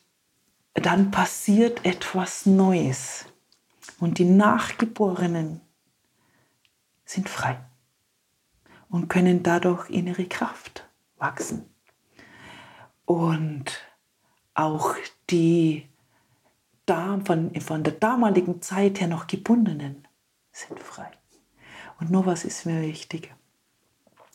[0.75, 3.27] dann passiert etwas Neues.
[4.01, 5.61] Und die Nachgeborenen
[7.05, 7.61] sind frei
[8.89, 11.69] und können dadurch in ihre Kraft wachsen.
[13.05, 13.65] Und
[14.55, 14.97] auch
[15.31, 15.89] die
[16.87, 20.07] von, der damaligen Zeit her noch gebundenen
[20.51, 21.11] sind frei.
[22.01, 23.35] Und nur was ist mir wichtig.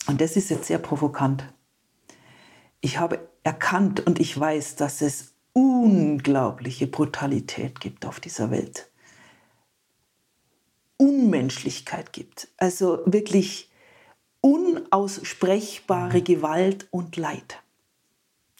[0.08, 1.44] Und das ist jetzt sehr provokant.
[2.80, 8.90] Ich habe erkannt und ich weiß, dass es unglaubliche Brutalität gibt auf dieser Welt.
[10.96, 12.48] Unmenschlichkeit gibt.
[12.56, 13.70] Also wirklich
[14.40, 17.62] unaussprechbare Gewalt und Leid.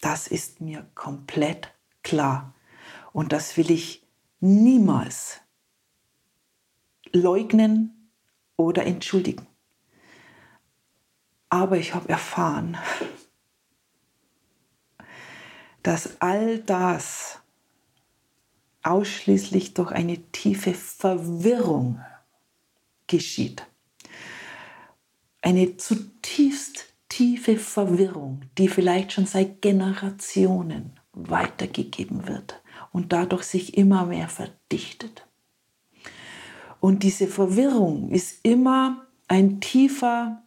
[0.01, 1.73] Das ist mir komplett
[2.03, 2.53] klar.
[3.11, 4.05] Und das will ich
[4.39, 5.41] niemals
[7.11, 8.11] leugnen
[8.55, 9.48] oder entschuldigen.
[11.49, 12.77] Aber ich habe erfahren,
[15.83, 17.39] dass all das
[18.83, 21.99] ausschließlich durch eine tiefe Verwirrung
[23.07, 23.65] geschieht.
[25.41, 34.05] Eine zutiefst tiefe Verwirrung, die vielleicht schon seit Generationen weitergegeben wird und dadurch sich immer
[34.05, 35.25] mehr verdichtet.
[36.79, 40.43] Und diese Verwirrung ist immer ein tiefer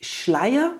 [0.00, 0.74] Schleier,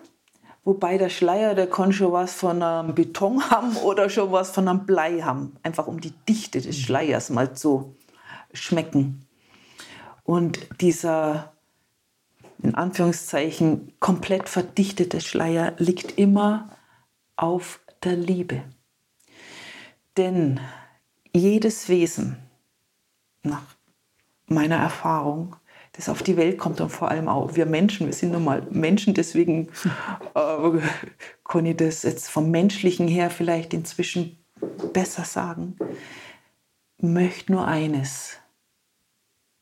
[0.64, 4.68] wobei der Schleier, der kann schon was von einem Beton haben oder schon was von
[4.68, 7.96] einem Blei haben, einfach um die Dichte des Schleiers mal zu
[8.52, 9.26] schmecken.
[10.24, 11.52] Und dieser,
[12.62, 16.70] in Anführungszeichen, komplett verdichtete Schleier liegt immer
[17.36, 18.62] auf der Liebe.
[20.16, 20.60] Denn
[21.32, 22.36] jedes Wesen,
[23.42, 23.62] nach
[24.46, 25.56] meiner Erfahrung,
[25.92, 28.66] das auf die Welt kommt und vor allem auch wir Menschen, wir sind nun mal
[28.70, 29.68] Menschen, deswegen
[30.34, 30.78] äh,
[31.44, 34.38] kann ich das jetzt vom Menschlichen her vielleicht inzwischen
[34.92, 35.76] besser sagen,
[36.98, 38.36] möchte nur eines.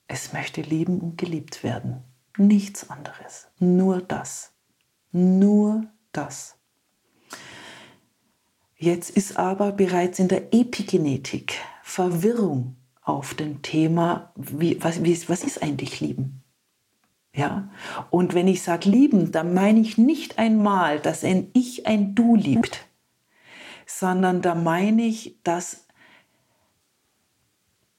[0.06, 2.02] Es möchte lieben und geliebt werden.
[2.36, 3.48] Nichts anderes.
[3.58, 4.52] Nur das.
[5.12, 6.56] Nur das.
[8.76, 12.76] Jetzt ist aber bereits in der Epigenetik Verwirrung
[13.08, 16.42] auf dem Thema, wie, was, wie, was ist eigentlich Lieben?
[17.34, 17.70] Ja?
[18.10, 22.36] Und wenn ich sage lieben, dann meine ich nicht einmal, dass ein Ich ein Du
[22.36, 22.86] liebt,
[23.86, 25.86] sondern da meine ich, dass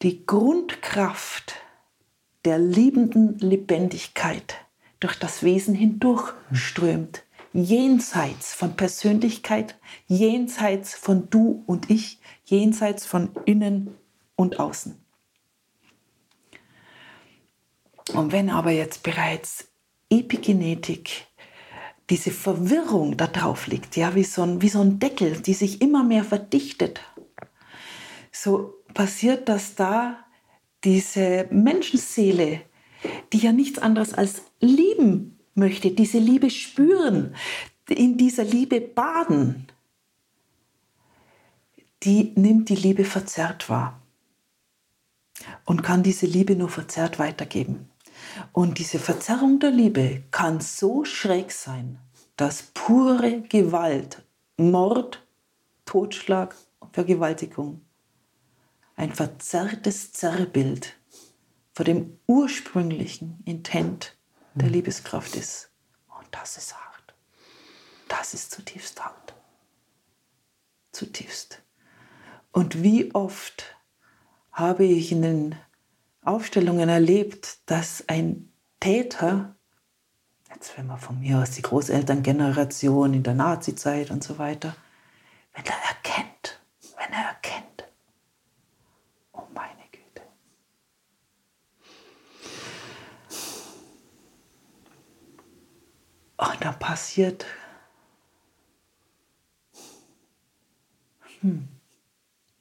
[0.01, 1.55] die Grundkraft
[2.45, 4.57] der liebenden Lebendigkeit
[4.99, 9.75] durch das Wesen hindurchströmt jenseits von Persönlichkeit,
[10.07, 13.95] jenseits von du und ich, jenseits von innen
[14.39, 14.97] und außen.
[18.13, 19.67] Und wenn aber jetzt bereits
[20.09, 21.27] Epigenetik
[22.09, 25.81] diese Verwirrung da drauf liegt, ja, wie so, ein, wie so ein Deckel, die sich
[25.81, 27.01] immer mehr verdichtet,
[28.31, 30.25] so passiert das da
[30.85, 32.61] diese Menschenseele,
[33.33, 37.35] die ja nichts anderes als lieben möchte, diese Liebe spüren,
[37.89, 39.67] in dieser Liebe baden,
[42.03, 43.98] die nimmt die Liebe verzerrt wahr
[45.65, 47.89] und kann diese Liebe nur verzerrt weitergeben.
[48.51, 51.99] Und diese Verzerrung der Liebe kann so schräg sein,
[52.37, 54.23] dass pure Gewalt,
[54.57, 55.25] Mord,
[55.85, 57.81] Totschlag und Vergewaltigung
[58.95, 60.95] ein verzerrtes Zerrbild
[61.73, 64.17] vor dem ursprünglichen Intent
[64.53, 64.73] der hm.
[64.73, 65.71] Liebeskraft ist.
[66.19, 67.15] Und das ist hart.
[68.09, 69.33] Das ist zutiefst hart.
[70.91, 71.61] Zutiefst.
[72.51, 73.77] Und wie oft
[74.51, 75.55] habe ich in den
[76.23, 79.55] Aufstellungen erlebt, dass ein Täter,
[80.53, 84.75] jetzt wenn man von mir aus die Großelterngeneration in der Nazizeit und so weiter,
[85.53, 86.59] wenn er erkennt,
[86.97, 87.85] wenn er erkennt,
[89.33, 90.21] oh meine Güte.
[96.37, 97.45] Und dann passiert,
[101.41, 101.78] hm.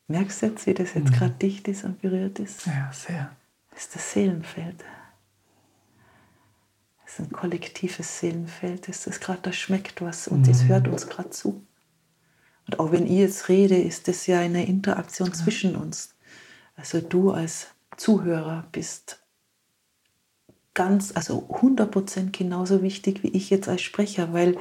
[0.09, 1.15] Merkst du jetzt, wie das jetzt mhm.
[1.15, 2.67] gerade dicht ist und berührt ist?
[2.67, 3.31] Ja, sehr.
[3.71, 4.83] Das ist das Seelenfeld.
[7.05, 8.89] Das ist ein kollektives Seelenfeld.
[8.89, 10.69] Das ist gerade, da schmeckt was und mhm.
[10.69, 11.65] hört uns gerade zu.
[12.67, 16.15] Und auch wenn ich jetzt rede, ist das ja eine Interaktion zwischen uns.
[16.75, 19.21] Also du als Zuhörer bist
[20.75, 24.57] ganz, also 100% genauso wichtig wie ich jetzt als Sprecher, weil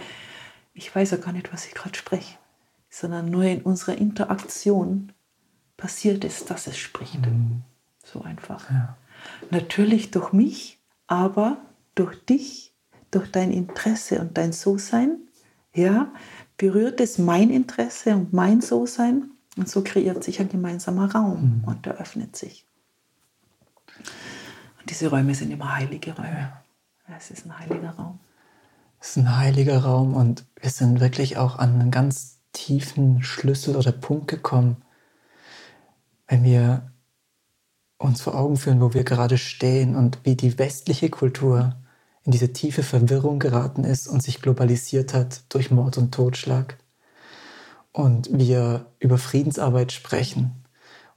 [0.74, 2.38] ich weiß ja gar nicht, was ich gerade spreche,
[2.90, 5.12] sondern nur in unserer Interaktion
[5.78, 7.26] passiert es, dass es spricht.
[7.26, 7.62] Mhm.
[8.04, 8.70] So einfach.
[8.70, 8.98] Ja.
[9.52, 11.58] Natürlich durch mich, aber
[11.96, 12.74] durch dich,
[13.12, 15.18] durch dein Interesse und dein So-Sein,
[15.74, 16.12] ja,
[16.58, 21.64] berührt es mein Interesse und mein So-Sein und so kreiert sich ein gemeinsamer Raum mhm.
[21.66, 22.68] und der öffnet sich
[24.88, 26.52] diese Räume sind immer heilige Räume.
[27.18, 28.20] Es ist ein heiliger Raum.
[29.00, 33.76] Es ist ein heiliger Raum und wir sind wirklich auch an einen ganz tiefen Schlüssel
[33.76, 34.78] oder Punkt gekommen,
[36.28, 36.92] wenn wir
[37.98, 41.76] uns vor Augen führen, wo wir gerade stehen und wie die westliche Kultur
[42.24, 46.78] in diese tiefe Verwirrung geraten ist und sich globalisiert hat durch Mord und Totschlag.
[47.92, 50.64] Und wir über Friedensarbeit sprechen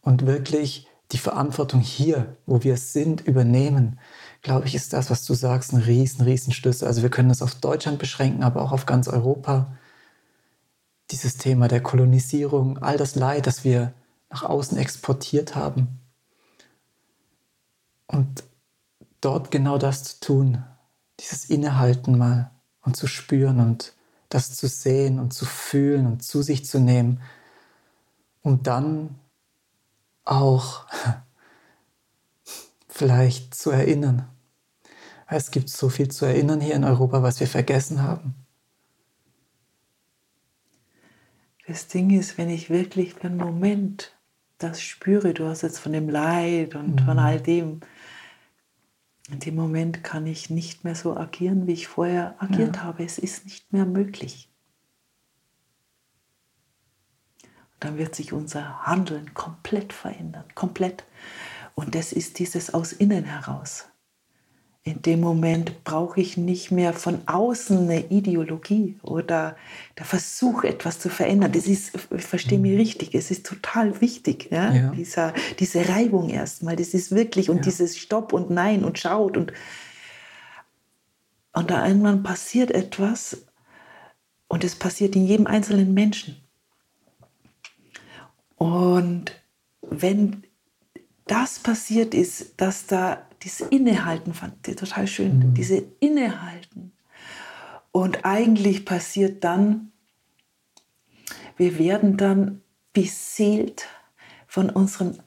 [0.00, 3.98] und wirklich die Verantwortung hier, wo wir sind, übernehmen,
[4.42, 6.86] glaube ich, ist das, was du sagst, ein riesen, riesen Schlüssel.
[6.86, 9.76] Also wir können das auf Deutschland beschränken, aber auch auf ganz Europa.
[11.10, 13.92] Dieses Thema der Kolonisierung, all das Leid, das wir
[14.30, 16.00] nach außen exportiert haben.
[18.06, 18.44] Und
[19.20, 20.64] dort genau das zu tun,
[21.20, 22.50] dieses Innehalten mal
[22.82, 23.94] und zu spüren und
[24.28, 27.20] das zu sehen und zu fühlen und zu sich zu nehmen,
[28.42, 29.18] um dann
[30.24, 30.86] auch
[32.88, 34.28] vielleicht zu erinnern.
[35.26, 38.34] Es gibt so viel zu erinnern hier in Europa, was wir vergessen haben.
[41.66, 44.12] Das Ding ist, wenn ich wirklich für einen Moment
[44.62, 47.04] das spüre, du hast jetzt von dem Leid und mhm.
[47.04, 47.80] von all dem,
[49.30, 52.82] in dem Moment kann ich nicht mehr so agieren, wie ich vorher agiert ja.
[52.82, 53.04] habe.
[53.04, 54.50] Es ist nicht mehr möglich.
[57.80, 61.04] dann wird sich unser Handeln komplett verändern, komplett.
[61.74, 63.86] Und das ist dieses aus innen heraus.
[64.82, 69.56] In dem Moment brauche ich nicht mehr von außen eine Ideologie oder
[69.98, 71.52] der Versuch, etwas zu verändern.
[71.52, 72.78] Das ist, ich verstehe mich mhm.
[72.78, 74.72] richtig, es ist total wichtig, ja?
[74.72, 74.90] ja.
[74.92, 77.62] Dieser, diese Reibung erstmal, das ist wirklich, und ja.
[77.64, 79.52] dieses Stopp und Nein und Schaut und,
[81.52, 83.44] und da irgendwann passiert etwas
[84.48, 86.36] und es passiert in jedem einzelnen Menschen.
[88.56, 89.32] Und
[89.82, 90.42] wenn
[91.30, 95.54] das passiert ist, dass da dieses Innehalten, fand ich total schön, mhm.
[95.54, 96.92] diese Innehalten.
[97.92, 99.92] Und eigentlich passiert dann,
[101.56, 102.62] wir werden dann
[102.92, 103.86] beseelt
[104.46, 105.22] von unseren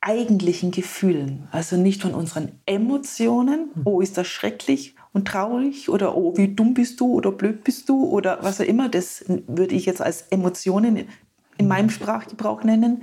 [0.00, 3.82] eigentlichen Gefühlen, also nicht von unseren Emotionen, mhm.
[3.84, 7.88] oh ist das schrecklich und traurig oder oh wie dumm bist du oder blöd bist
[7.88, 11.08] du oder was auch immer, das würde ich jetzt als Emotionen
[11.58, 13.02] in meinem Sprachgebrauch nennen,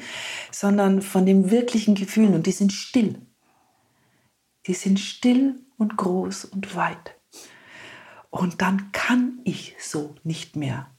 [0.52, 2.34] sondern von den wirklichen Gefühlen.
[2.34, 3.22] Und die sind still.
[4.68, 7.16] Die sind still und groß und weit.
[8.30, 10.90] Und dann kann ich so nicht mehr.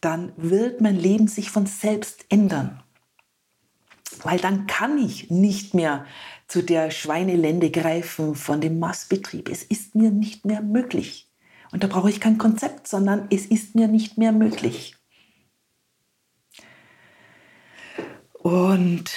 [0.00, 2.82] Dann wird mein Leben sich von selbst ändern.
[4.22, 6.06] Weil dann kann ich nicht mehr
[6.48, 9.48] zu der Schweinelende greifen von dem Massbetrieb.
[9.48, 11.30] Es ist mir nicht mehr möglich.
[11.70, 14.96] Und da brauche ich kein Konzept, sondern es ist mir nicht mehr möglich.
[18.42, 19.10] Und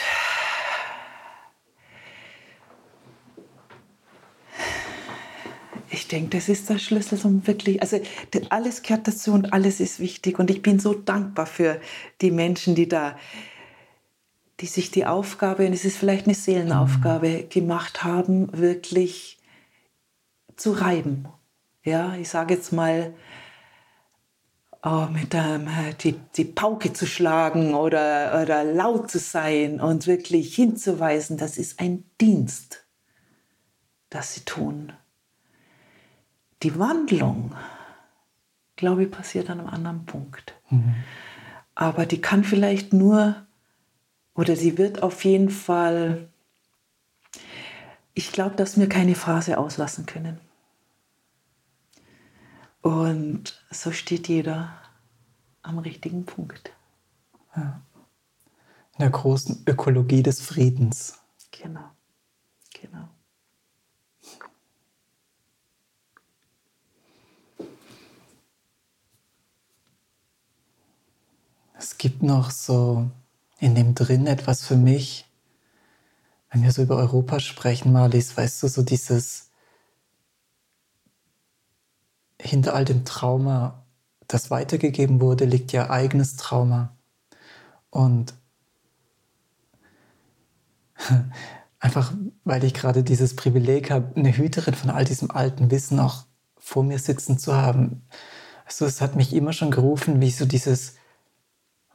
[5.89, 8.01] ich denke, das ist der Schlüssel zum wirklich, also
[8.49, 10.39] alles gehört dazu und alles ist wichtig.
[10.39, 11.79] Und ich bin so dankbar für
[12.21, 13.17] die Menschen, die da,
[14.59, 19.39] die sich die Aufgabe, und es ist vielleicht eine Seelenaufgabe, gemacht haben, wirklich
[20.57, 21.27] zu reiben.
[21.83, 23.13] Ja, ich sage jetzt mal,
[24.83, 25.67] oh, mit dem,
[26.01, 31.79] die, die Pauke zu schlagen oder, oder laut zu sein und wirklich hinzuweisen, das ist
[31.79, 32.85] ein Dienst,
[34.09, 34.93] das sie tun.
[36.61, 37.55] Die Wandlung,
[38.75, 40.53] glaube ich, passiert an einem anderen Punkt.
[40.69, 40.95] Mhm.
[41.75, 43.35] Aber die kann vielleicht nur,
[44.35, 46.29] oder sie wird auf jeden Fall,
[48.13, 50.39] ich glaube, dass wir keine Phrase auslassen können.
[52.83, 54.77] Und so steht jeder
[55.61, 56.73] am richtigen Punkt.
[57.55, 57.81] Ja.
[58.95, 61.17] In der großen Ökologie des Friedens.
[61.51, 61.89] Genau,
[62.73, 63.07] genau.
[71.75, 73.09] Es gibt noch so
[73.59, 75.25] in dem drin etwas für mich,
[76.51, 79.52] wenn wir so über Europa sprechen, Marlies, weißt du, so dieses
[82.43, 83.85] hinter all dem Trauma,
[84.27, 86.95] das weitergegeben wurde, liegt ja eigenes Trauma.
[87.89, 88.33] Und
[91.79, 92.13] einfach,
[92.43, 96.25] weil ich gerade dieses Privileg habe, eine Hüterin von all diesem alten Wissen auch
[96.57, 98.03] vor mir sitzen zu haben.
[98.65, 100.95] Also es hat mich immer schon gerufen, wie so dieses,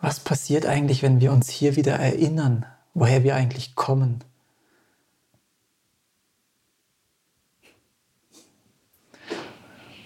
[0.00, 4.22] was passiert eigentlich, wenn wir uns hier wieder erinnern, woher wir eigentlich kommen.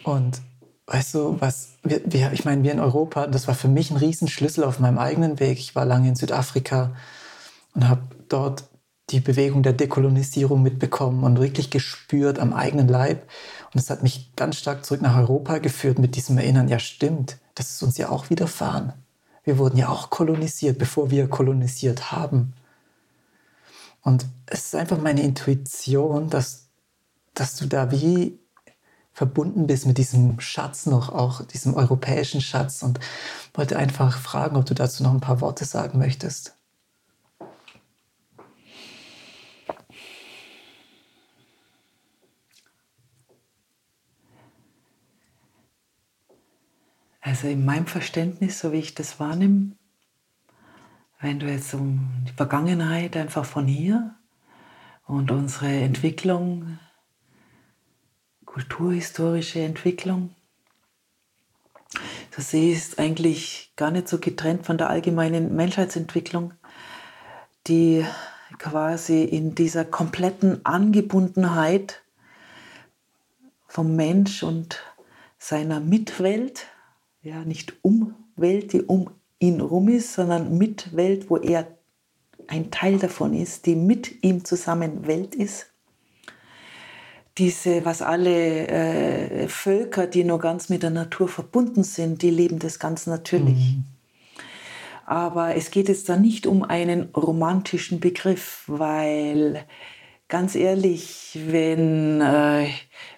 [0.04, 0.40] Und
[0.86, 3.96] weißt du, was, wir, wir, ich meine, wir in Europa, das war für mich ein
[3.96, 5.58] Riesenschlüssel auf meinem eigenen Weg.
[5.58, 6.94] Ich war lange in Südafrika
[7.74, 8.64] und habe dort
[9.10, 13.28] die Bewegung der Dekolonisierung mitbekommen und wirklich gespürt am eigenen Leib.
[13.72, 17.38] Und es hat mich ganz stark zurück nach Europa geführt mit diesem Erinnern, ja stimmt,
[17.54, 18.92] das ist uns ja auch widerfahren.
[19.44, 22.54] Wir wurden ja auch kolonisiert, bevor wir kolonisiert haben.
[24.02, 26.68] Und es ist einfach meine Intuition, dass,
[27.34, 28.38] dass du da wie
[29.12, 32.98] verbunden bist mit diesem Schatz noch, auch diesem europäischen Schatz und
[33.54, 36.56] wollte einfach fragen, ob du dazu noch ein paar Worte sagen möchtest.
[47.20, 49.72] Also in meinem Verständnis, so wie ich das wahrnehme,
[51.20, 54.16] wenn du jetzt um die Vergangenheit einfach von hier
[55.06, 56.78] und unsere Entwicklung
[58.52, 60.34] kulturhistorische Entwicklung.
[62.36, 66.52] Das ist eigentlich gar nicht so getrennt von der allgemeinen Menschheitsentwicklung,
[67.66, 68.04] die
[68.58, 72.02] quasi in dieser kompletten Angebundenheit
[73.68, 74.80] vom Mensch und
[75.38, 76.66] seiner Mitwelt,
[77.22, 81.66] ja, nicht Umwelt, die um ihn rum ist, sondern Mitwelt, wo er
[82.48, 85.71] ein Teil davon ist, die mit ihm zusammen Welt ist,
[87.38, 92.58] diese, was alle äh, Völker, die nur ganz mit der Natur verbunden sind, die leben
[92.58, 93.76] das ganz natürlich.
[93.76, 93.84] Mhm.
[95.06, 99.64] Aber es geht jetzt da nicht um einen romantischen Begriff, weil
[100.28, 102.68] ganz ehrlich, wenn, äh,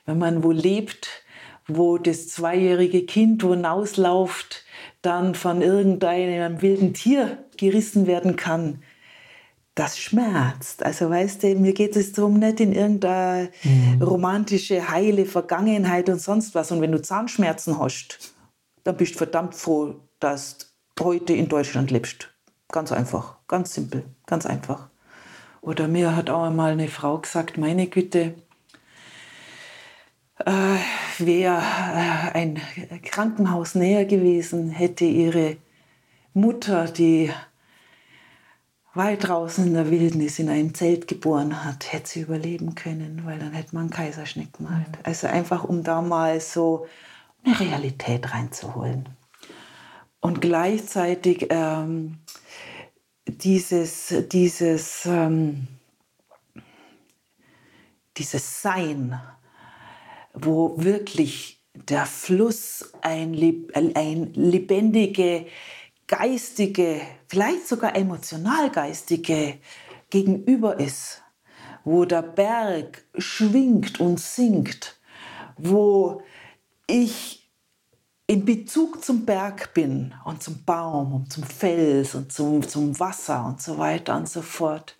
[0.06, 1.24] wenn man wo lebt,
[1.66, 4.64] wo das zweijährige Kind, wo hinauslauft,
[5.02, 8.82] dann von irgendeinem wilden Tier gerissen werden kann,
[9.74, 10.84] das schmerzt.
[10.84, 14.02] Also weißt du, mir geht es darum, nicht in irgendeine mhm.
[14.02, 16.70] romantische, heile Vergangenheit und sonst was.
[16.70, 18.34] Und wenn du Zahnschmerzen hast,
[18.84, 22.30] dann bist du verdammt froh, dass du heute in Deutschland lebst.
[22.70, 24.88] Ganz einfach, ganz simpel, ganz einfach.
[25.60, 28.34] Oder mir hat auch einmal eine Frau gesagt, meine Güte,
[30.44, 30.76] äh,
[31.18, 32.60] wäre äh, ein
[33.02, 35.56] Krankenhaus näher gewesen, hätte ihre
[36.32, 37.30] Mutter, die
[38.94, 43.38] weit draußen in der Wildnis in einem Zelt geboren hat, hätte sie überleben können, weil
[43.38, 44.88] dann hätte man einen Kaiserschnitt gemacht.
[44.88, 44.98] Mhm.
[45.02, 46.86] Also einfach, um da mal so
[47.44, 49.08] eine Realität reinzuholen.
[50.20, 52.18] Und gleichzeitig ähm,
[53.26, 55.66] dieses, dieses, ähm,
[58.16, 59.20] dieses Sein,
[60.32, 63.34] wo wirklich der Fluss ein,
[63.74, 65.46] ein lebendige,
[66.06, 67.00] geistige,
[67.34, 69.58] vielleicht sogar emotional geistige
[70.08, 71.20] Gegenüber ist,
[71.82, 75.00] wo der Berg schwingt und singt,
[75.56, 76.22] wo
[76.86, 77.50] ich
[78.28, 83.44] in Bezug zum Berg bin und zum Baum und zum Fels und zum, zum Wasser
[83.44, 84.96] und so weiter und so fort.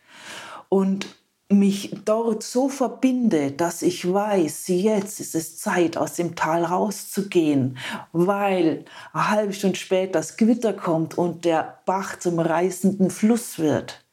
[0.68, 1.07] Und
[1.51, 7.76] mich dort so verbinde, dass ich weiß, jetzt ist es Zeit, aus dem Tal rauszugehen,
[8.12, 14.05] weil eine halbe Stunde später das Gewitter kommt und der Bach zum reißenden Fluss wird,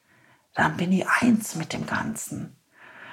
[0.55, 2.55] dann bin ich eins mit dem Ganzen.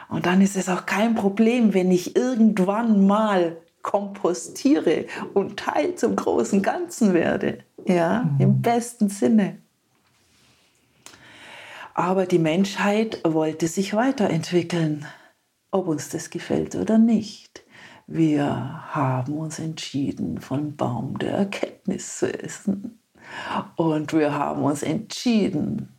[0.09, 6.17] Und dann ist es auch kein Problem, wenn ich irgendwann mal kompostiere und Teil zum
[6.17, 7.59] großen Ganzen werde.
[7.87, 8.41] Ja, mhm.
[8.41, 9.59] im besten Sinne.
[11.99, 15.05] Aber die Menschheit wollte sich weiterentwickeln,
[15.73, 17.65] ob uns das gefällt oder nicht.
[18.07, 23.01] Wir haben uns entschieden, von Baum der Erkenntnis zu essen.
[23.75, 25.99] Und wir haben uns entschieden,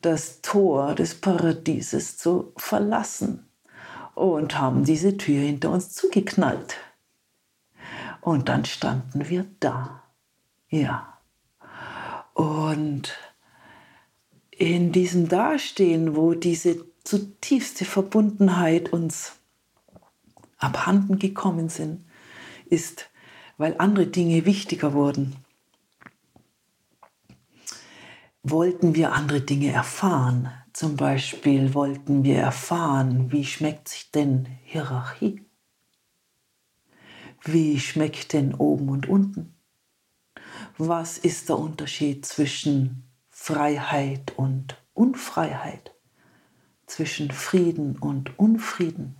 [0.00, 3.50] das Tor des Paradieses zu verlassen
[4.14, 6.78] und haben diese Tür hinter uns zugeknallt.
[8.22, 10.04] Und dann standen wir da.
[10.70, 11.18] Ja.
[12.32, 13.12] Und
[14.58, 19.32] in diesem Dastehen, wo diese zutiefste Verbundenheit uns
[20.58, 22.04] abhanden gekommen sind,
[22.66, 23.08] ist,
[23.56, 25.36] weil andere Dinge wichtiger wurden.
[28.50, 30.50] wollten wir andere Dinge erfahren.
[30.72, 35.44] Zum Beispiel wollten wir erfahren, wie schmeckt sich denn Hierarchie?
[37.44, 39.54] Wie schmeckt denn oben und unten?
[40.76, 43.07] Was ist der Unterschied zwischen
[43.48, 45.94] Freiheit und Unfreiheit?
[46.84, 49.16] Zwischen Frieden und Unfrieden?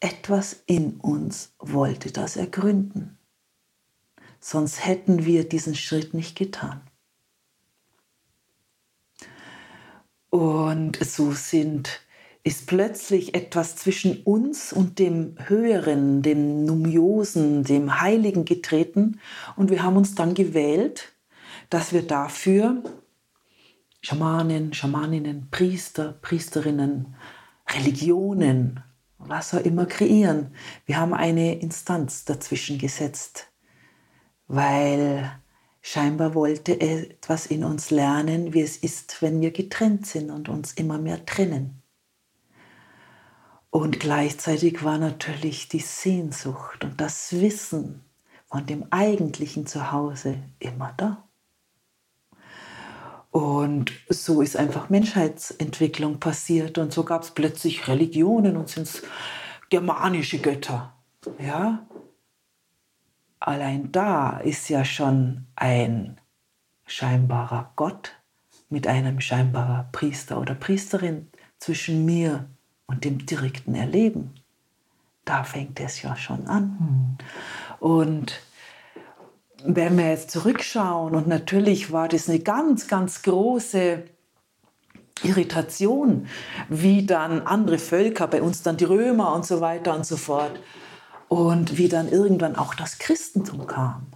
[0.00, 3.18] Etwas in uns wollte das ergründen.
[4.40, 6.80] Sonst hätten wir diesen Schritt nicht getan.
[10.30, 12.00] Und so sind,
[12.44, 19.20] ist plötzlich etwas zwischen uns und dem Höheren, dem Numiosen, dem Heiligen getreten.
[19.56, 21.13] Und wir haben uns dann gewählt,
[21.70, 22.82] dass wir dafür
[24.00, 27.14] Schamanen, Schamaninnen, Priester, Priesterinnen,
[27.70, 28.82] Religionen,
[29.18, 30.54] was auch immer kreieren.
[30.84, 33.48] Wir haben eine Instanz dazwischen gesetzt,
[34.46, 35.30] weil
[35.86, 40.72] Scheinbar wollte etwas in uns lernen, wie es ist, wenn wir getrennt sind und uns
[40.72, 41.82] immer mehr trennen.
[43.68, 48.02] Und gleichzeitig war natürlich die Sehnsucht und das Wissen
[48.46, 51.23] von dem eigentlichen Zuhause immer da.
[53.34, 59.02] Und so ist einfach Menschheitsentwicklung passiert und so gab es plötzlich Religionen und sind
[59.70, 60.94] germanische Götter.
[61.40, 61.84] Ja,
[63.40, 66.20] allein da ist ja schon ein
[66.86, 68.12] scheinbarer Gott
[68.68, 71.28] mit einem scheinbarer Priester oder Priesterin
[71.58, 72.48] zwischen mir
[72.86, 74.34] und dem direkten Erleben.
[75.24, 76.76] Da fängt es ja schon an.
[76.78, 77.84] Mhm.
[77.84, 78.40] Und
[79.66, 84.02] wenn wir jetzt zurückschauen, und natürlich war das eine ganz, ganz große
[85.22, 86.26] Irritation,
[86.68, 90.60] wie dann andere Völker, bei uns dann die Römer und so weiter und so fort,
[91.28, 94.08] und wie dann irgendwann auch das Christentum kam.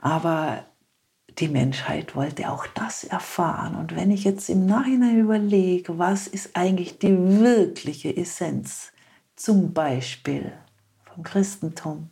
[0.00, 0.64] Aber
[1.38, 3.76] die Menschheit wollte auch das erfahren.
[3.76, 8.92] Und wenn ich jetzt im Nachhinein überlege, was ist eigentlich die wirkliche Essenz,
[9.36, 10.52] zum Beispiel
[11.04, 12.10] vom Christentum,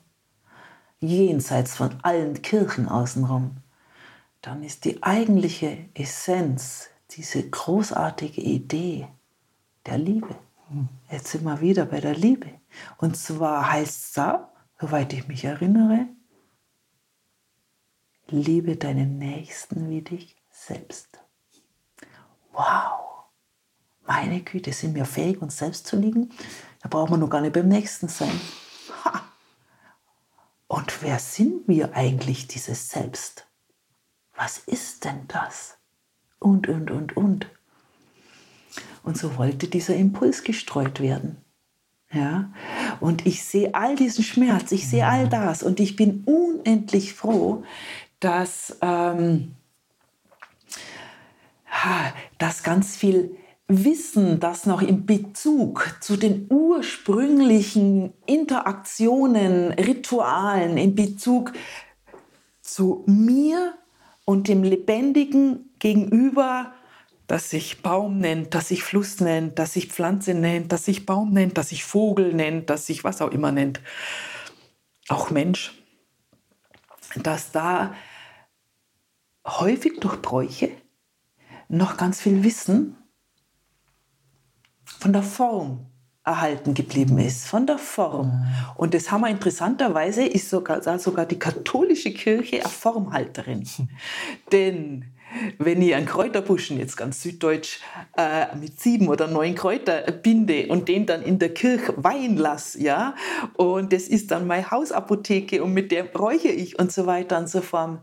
[1.07, 3.57] jenseits von allen Kirchen außenrum,
[4.43, 9.09] dann ist die eigentliche Essenz, diese großartige Idee
[9.87, 10.35] der Liebe.
[11.11, 12.51] Jetzt sind wir wieder bei der Liebe.
[12.99, 16.07] Und zwar heißt es da, soweit ich mich erinnere,
[18.29, 21.21] liebe deinen Nächsten wie dich selbst.
[22.53, 23.05] Wow!
[24.07, 26.31] Meine Güte, sind wir fähig, uns selbst zu lieben?
[26.83, 28.39] Da brauchen wir nur gar nicht beim Nächsten sein.
[30.67, 33.47] Und wer sind wir eigentlich, dieses Selbst?
[34.35, 35.79] Was ist denn das?
[36.39, 37.47] Und, und, und, und.
[39.03, 41.37] Und so wollte dieser Impuls gestreut werden.
[42.11, 42.53] Ja?
[43.01, 47.65] Und ich sehe all diesen Schmerz, ich sehe all das und ich bin unendlich froh,
[48.21, 49.55] dass, ähm,
[52.39, 53.37] dass ganz viel
[53.67, 61.53] Wissen, das noch im Bezug zu den ursprünglichen Interaktionen, Ritualen, in Bezug
[62.61, 63.75] zu mir
[64.27, 66.73] und dem Lebendigen gegenüber
[67.27, 71.33] das sich Baum nennt, das sich Fluss nennt, das sich Pflanze nennt, das sich Baum
[71.33, 73.81] nennt, das sich Vogel nennt, das sich was auch immer nennt,
[75.09, 75.73] auch Mensch,
[77.17, 77.95] dass da
[79.47, 80.71] häufig durch Bräuche
[81.69, 82.97] noch ganz viel Wissen
[84.85, 85.87] von der Form
[86.25, 88.47] erhalten geblieben ist, von der Form.
[88.77, 93.69] Und das haben wir interessanterweise, ist sogar, sogar die katholische Kirche eine Formhalterin.
[94.53, 95.05] Denn
[95.59, 97.81] wenn ich einen Kräuterbuschen, jetzt ganz süddeutsch,
[98.17, 102.81] äh, mit sieben oder neun Kräuter binde und den dann in der Kirche weihen lasse,
[102.81, 103.15] ja,
[103.57, 107.49] und das ist dann meine Hausapotheke und mit der räuche ich und so weiter und
[107.49, 108.01] so fort,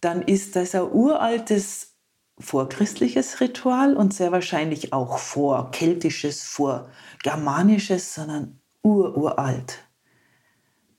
[0.00, 1.93] dann ist das ein uraltes
[2.38, 9.78] vorchristliches Ritual und sehr wahrscheinlich auch vorkeltisches, vorgermanisches, sondern ururalt.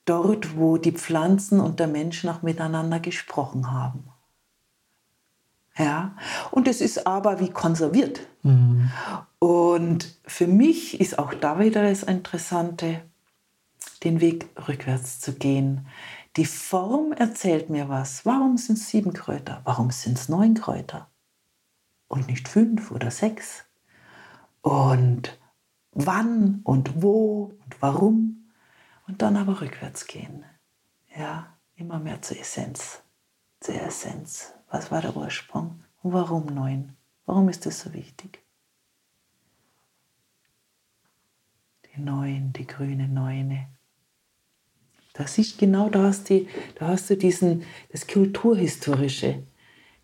[0.05, 4.09] Dort, wo die Pflanzen und der Mensch noch miteinander gesprochen haben.
[5.77, 6.15] Ja,
[6.51, 8.21] und es ist aber wie konserviert.
[8.43, 8.91] Mhm.
[9.39, 13.01] Und für mich ist auch da wieder das Interessante,
[14.03, 15.87] den Weg rückwärts zu gehen.
[16.37, 18.25] Die Form erzählt mir was.
[18.25, 19.61] Warum sind es sieben Kräuter?
[19.65, 21.09] Warum sind es neun Kräuter?
[22.07, 23.65] Und nicht fünf oder sechs?
[24.61, 25.37] Und
[25.91, 28.51] wann und wo und warum?
[29.07, 30.43] Und dann aber rückwärts gehen.
[31.17, 33.01] Ja, immer mehr zur Essenz.
[33.59, 34.53] Zur Essenz.
[34.69, 35.83] Was war der Ursprung?
[36.01, 36.95] Und warum neun?
[37.25, 38.43] Warum ist das so wichtig?
[41.85, 43.67] Die neun, die grüne Neune.
[45.13, 49.43] Das ist genau da hast, die, da hast du diesen, das Kulturhistorische.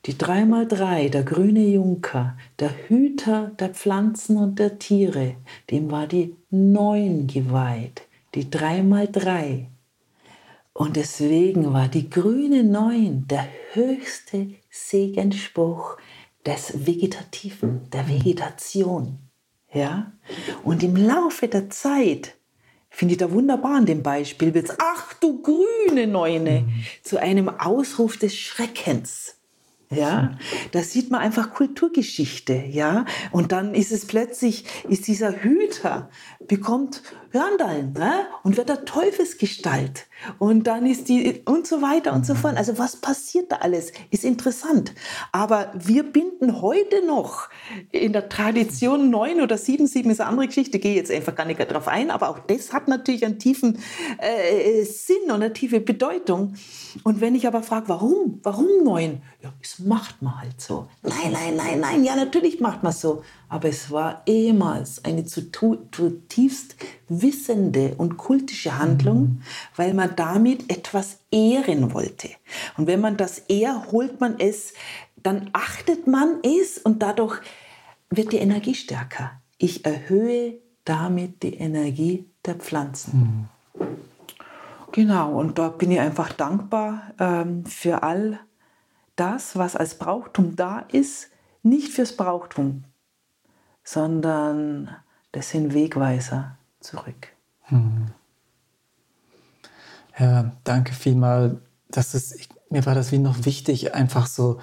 [0.08, 5.36] Die 3x3, der grüne Junker, der Hüter der Pflanzen und der Tiere,
[5.70, 8.02] dem war die Neun geweiht,
[8.34, 9.68] die 3x3.
[10.74, 15.98] Und deswegen war die grüne Neun der höchste Segenspruch
[16.48, 19.20] des Vegetativen, der Vegetation.
[19.72, 20.14] Ja?
[20.64, 22.38] Und im Laufe der Zeit,
[22.90, 26.84] finde ich da wunderbar an dem Beispiel, wird es, ach du grüne Neune, mhm.
[27.04, 29.38] zu einem Ausruf des Schreckens.
[29.92, 30.38] Ja,
[30.72, 33.06] da sieht man einfach Kulturgeschichte, ja.
[33.32, 36.10] Und dann ist es plötzlich, ist dieser Hüter,
[36.48, 38.26] bekommt Hörndeln, ne?
[38.44, 40.08] Und wird der Teufelsgestalt.
[40.38, 42.58] Und dann ist die, und so weiter und so fort.
[42.58, 43.92] Also was passiert da alles?
[44.12, 44.94] Ist interessant.
[45.32, 47.50] Aber wir binden heute noch
[47.92, 51.46] in der Tradition neun oder sieben, sieben ist eine andere Geschichte, gehe jetzt einfach gar
[51.46, 52.12] nicht drauf ein.
[52.12, 53.80] Aber auch das hat natürlich einen tiefen
[54.18, 56.56] äh, Sinn und eine tiefe Bedeutung.
[57.04, 58.40] Und wenn ich aber frage, warum?
[58.44, 59.22] Warum neun?
[59.42, 60.88] Ja, es macht man halt so.
[61.02, 63.24] Nein, nein, nein, nein, ja, natürlich macht man so.
[63.52, 66.78] Aber es war ehemals eine zutiefst
[67.10, 69.42] wissende und kultische Handlung, mhm.
[69.76, 72.30] weil man damit etwas ehren wollte.
[72.78, 74.74] Und wenn man das ehrt, holt man es,
[75.22, 77.42] dann achtet man es und dadurch
[78.10, 79.32] wird die Energie stärker.
[79.58, 80.54] Ich erhöhe
[80.86, 83.50] damit die Energie der Pflanzen.
[83.76, 83.90] Mhm.
[84.94, 88.40] Genau, und da bin ich einfach dankbar ähm, für all
[89.18, 91.32] das, was als Brauchtum da ist,
[91.64, 92.86] nicht fürs Brauchtum,
[93.92, 94.90] sondern
[95.34, 97.28] das sind Wegweiser zurück.
[97.64, 98.08] Hm.
[100.18, 101.62] Ja, danke vielmal.
[101.90, 104.60] Das ist, ich, mir war das wie noch wichtig, einfach so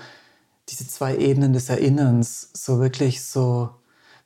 [0.70, 3.70] diese zwei Ebenen des Erinnerns, so wirklich so,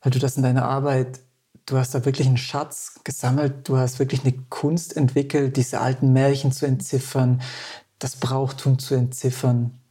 [0.02, 1.20] weil du das in deiner Arbeit,
[1.66, 6.12] du hast da wirklich einen Schatz gesammelt, du hast wirklich eine Kunst entwickelt, diese alten
[6.12, 7.42] Märchen zu entziffern,
[7.98, 9.81] das Brauchtum zu entziffern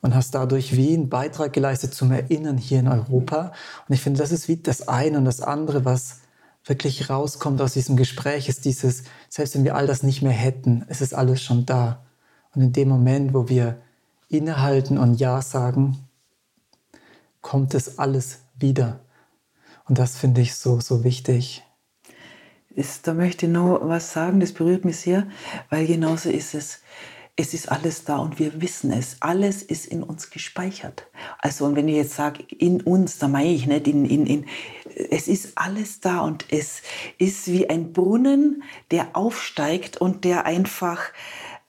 [0.00, 3.52] und hast dadurch wie einen Beitrag geleistet zum Erinnern hier in Europa.
[3.88, 6.20] Und ich finde, das ist wie das eine und das andere, was
[6.64, 10.84] wirklich rauskommt aus diesem Gespräch, ist dieses, selbst wenn wir all das nicht mehr hätten,
[10.88, 12.04] es ist alles schon da.
[12.54, 13.78] Und in dem Moment, wo wir
[14.28, 15.98] innehalten und Ja sagen,
[17.40, 19.00] kommt es alles wieder.
[19.88, 21.64] Und das finde ich so, so wichtig.
[22.70, 25.26] Ist, da möchte ich noch was sagen, das berührt mich sehr,
[25.70, 26.80] weil genauso ist es
[27.40, 29.16] es ist alles da und wir wissen es.
[29.20, 31.06] Alles ist in uns gespeichert.
[31.38, 34.46] Also, und wenn ich jetzt sage, in uns, da meine ich nicht in, in, in,
[35.08, 36.82] es ist alles da und es
[37.16, 41.00] ist wie ein Brunnen, der aufsteigt und der einfach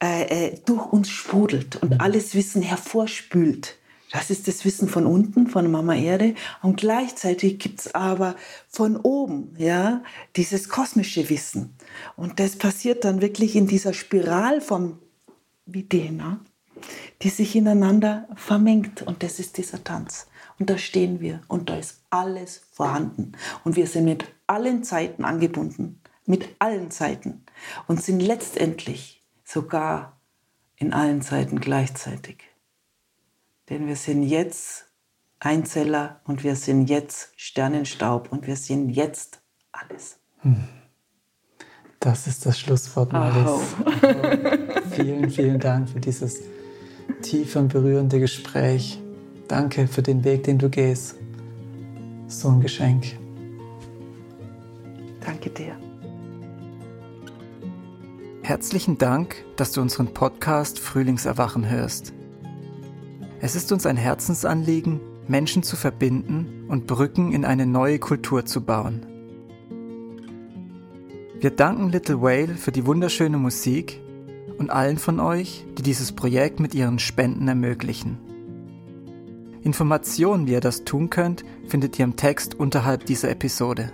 [0.01, 3.77] äh, äh durch uns sprudelt und alles Wissen hervorspült.
[4.11, 6.33] Das ist das Wissen von unten, von Mama Erde.
[6.63, 8.35] Und gleichzeitig gibt es aber
[8.67, 10.01] von oben, ja,
[10.35, 11.75] dieses kosmische Wissen.
[12.15, 14.97] Und das passiert dann wirklich in dieser Spiral vom
[15.73, 16.39] wie DNA,
[17.21, 19.01] die sich ineinander vermengt.
[19.01, 20.27] Und das ist dieser Tanz.
[20.59, 23.33] Und da stehen wir und da ist alles vorhanden.
[23.63, 27.45] Und wir sind mit allen Zeiten angebunden, mit allen Zeiten
[27.87, 30.19] und sind letztendlich sogar
[30.75, 32.43] in allen Zeiten gleichzeitig.
[33.69, 34.87] Denn wir sind jetzt
[35.39, 39.41] Einzeller und wir sind jetzt Sternenstaub und wir sind jetzt
[39.71, 40.19] alles.
[40.41, 40.67] Hm.
[41.99, 43.45] Das ist das Schlusswort, Malis.
[43.45, 43.61] Oh.
[44.91, 46.41] vielen, vielen Dank für dieses
[47.21, 49.01] tiefe und berührende Gespräch.
[49.49, 51.15] Danke für den Weg, den du gehst.
[52.27, 53.17] So ein Geschenk.
[55.25, 55.75] Danke dir.
[58.43, 62.13] Herzlichen Dank, dass du unseren Podcast Frühlingserwachen hörst.
[63.41, 68.61] Es ist uns ein Herzensanliegen, Menschen zu verbinden und Brücken in eine neue Kultur zu
[68.61, 69.05] bauen.
[71.41, 74.01] Wir danken Little Whale für die wunderschöne Musik
[74.57, 78.17] und allen von euch, die dieses Projekt mit ihren Spenden ermöglichen.
[79.63, 83.93] Informationen, wie ihr das tun könnt, findet ihr im Text unterhalb dieser Episode.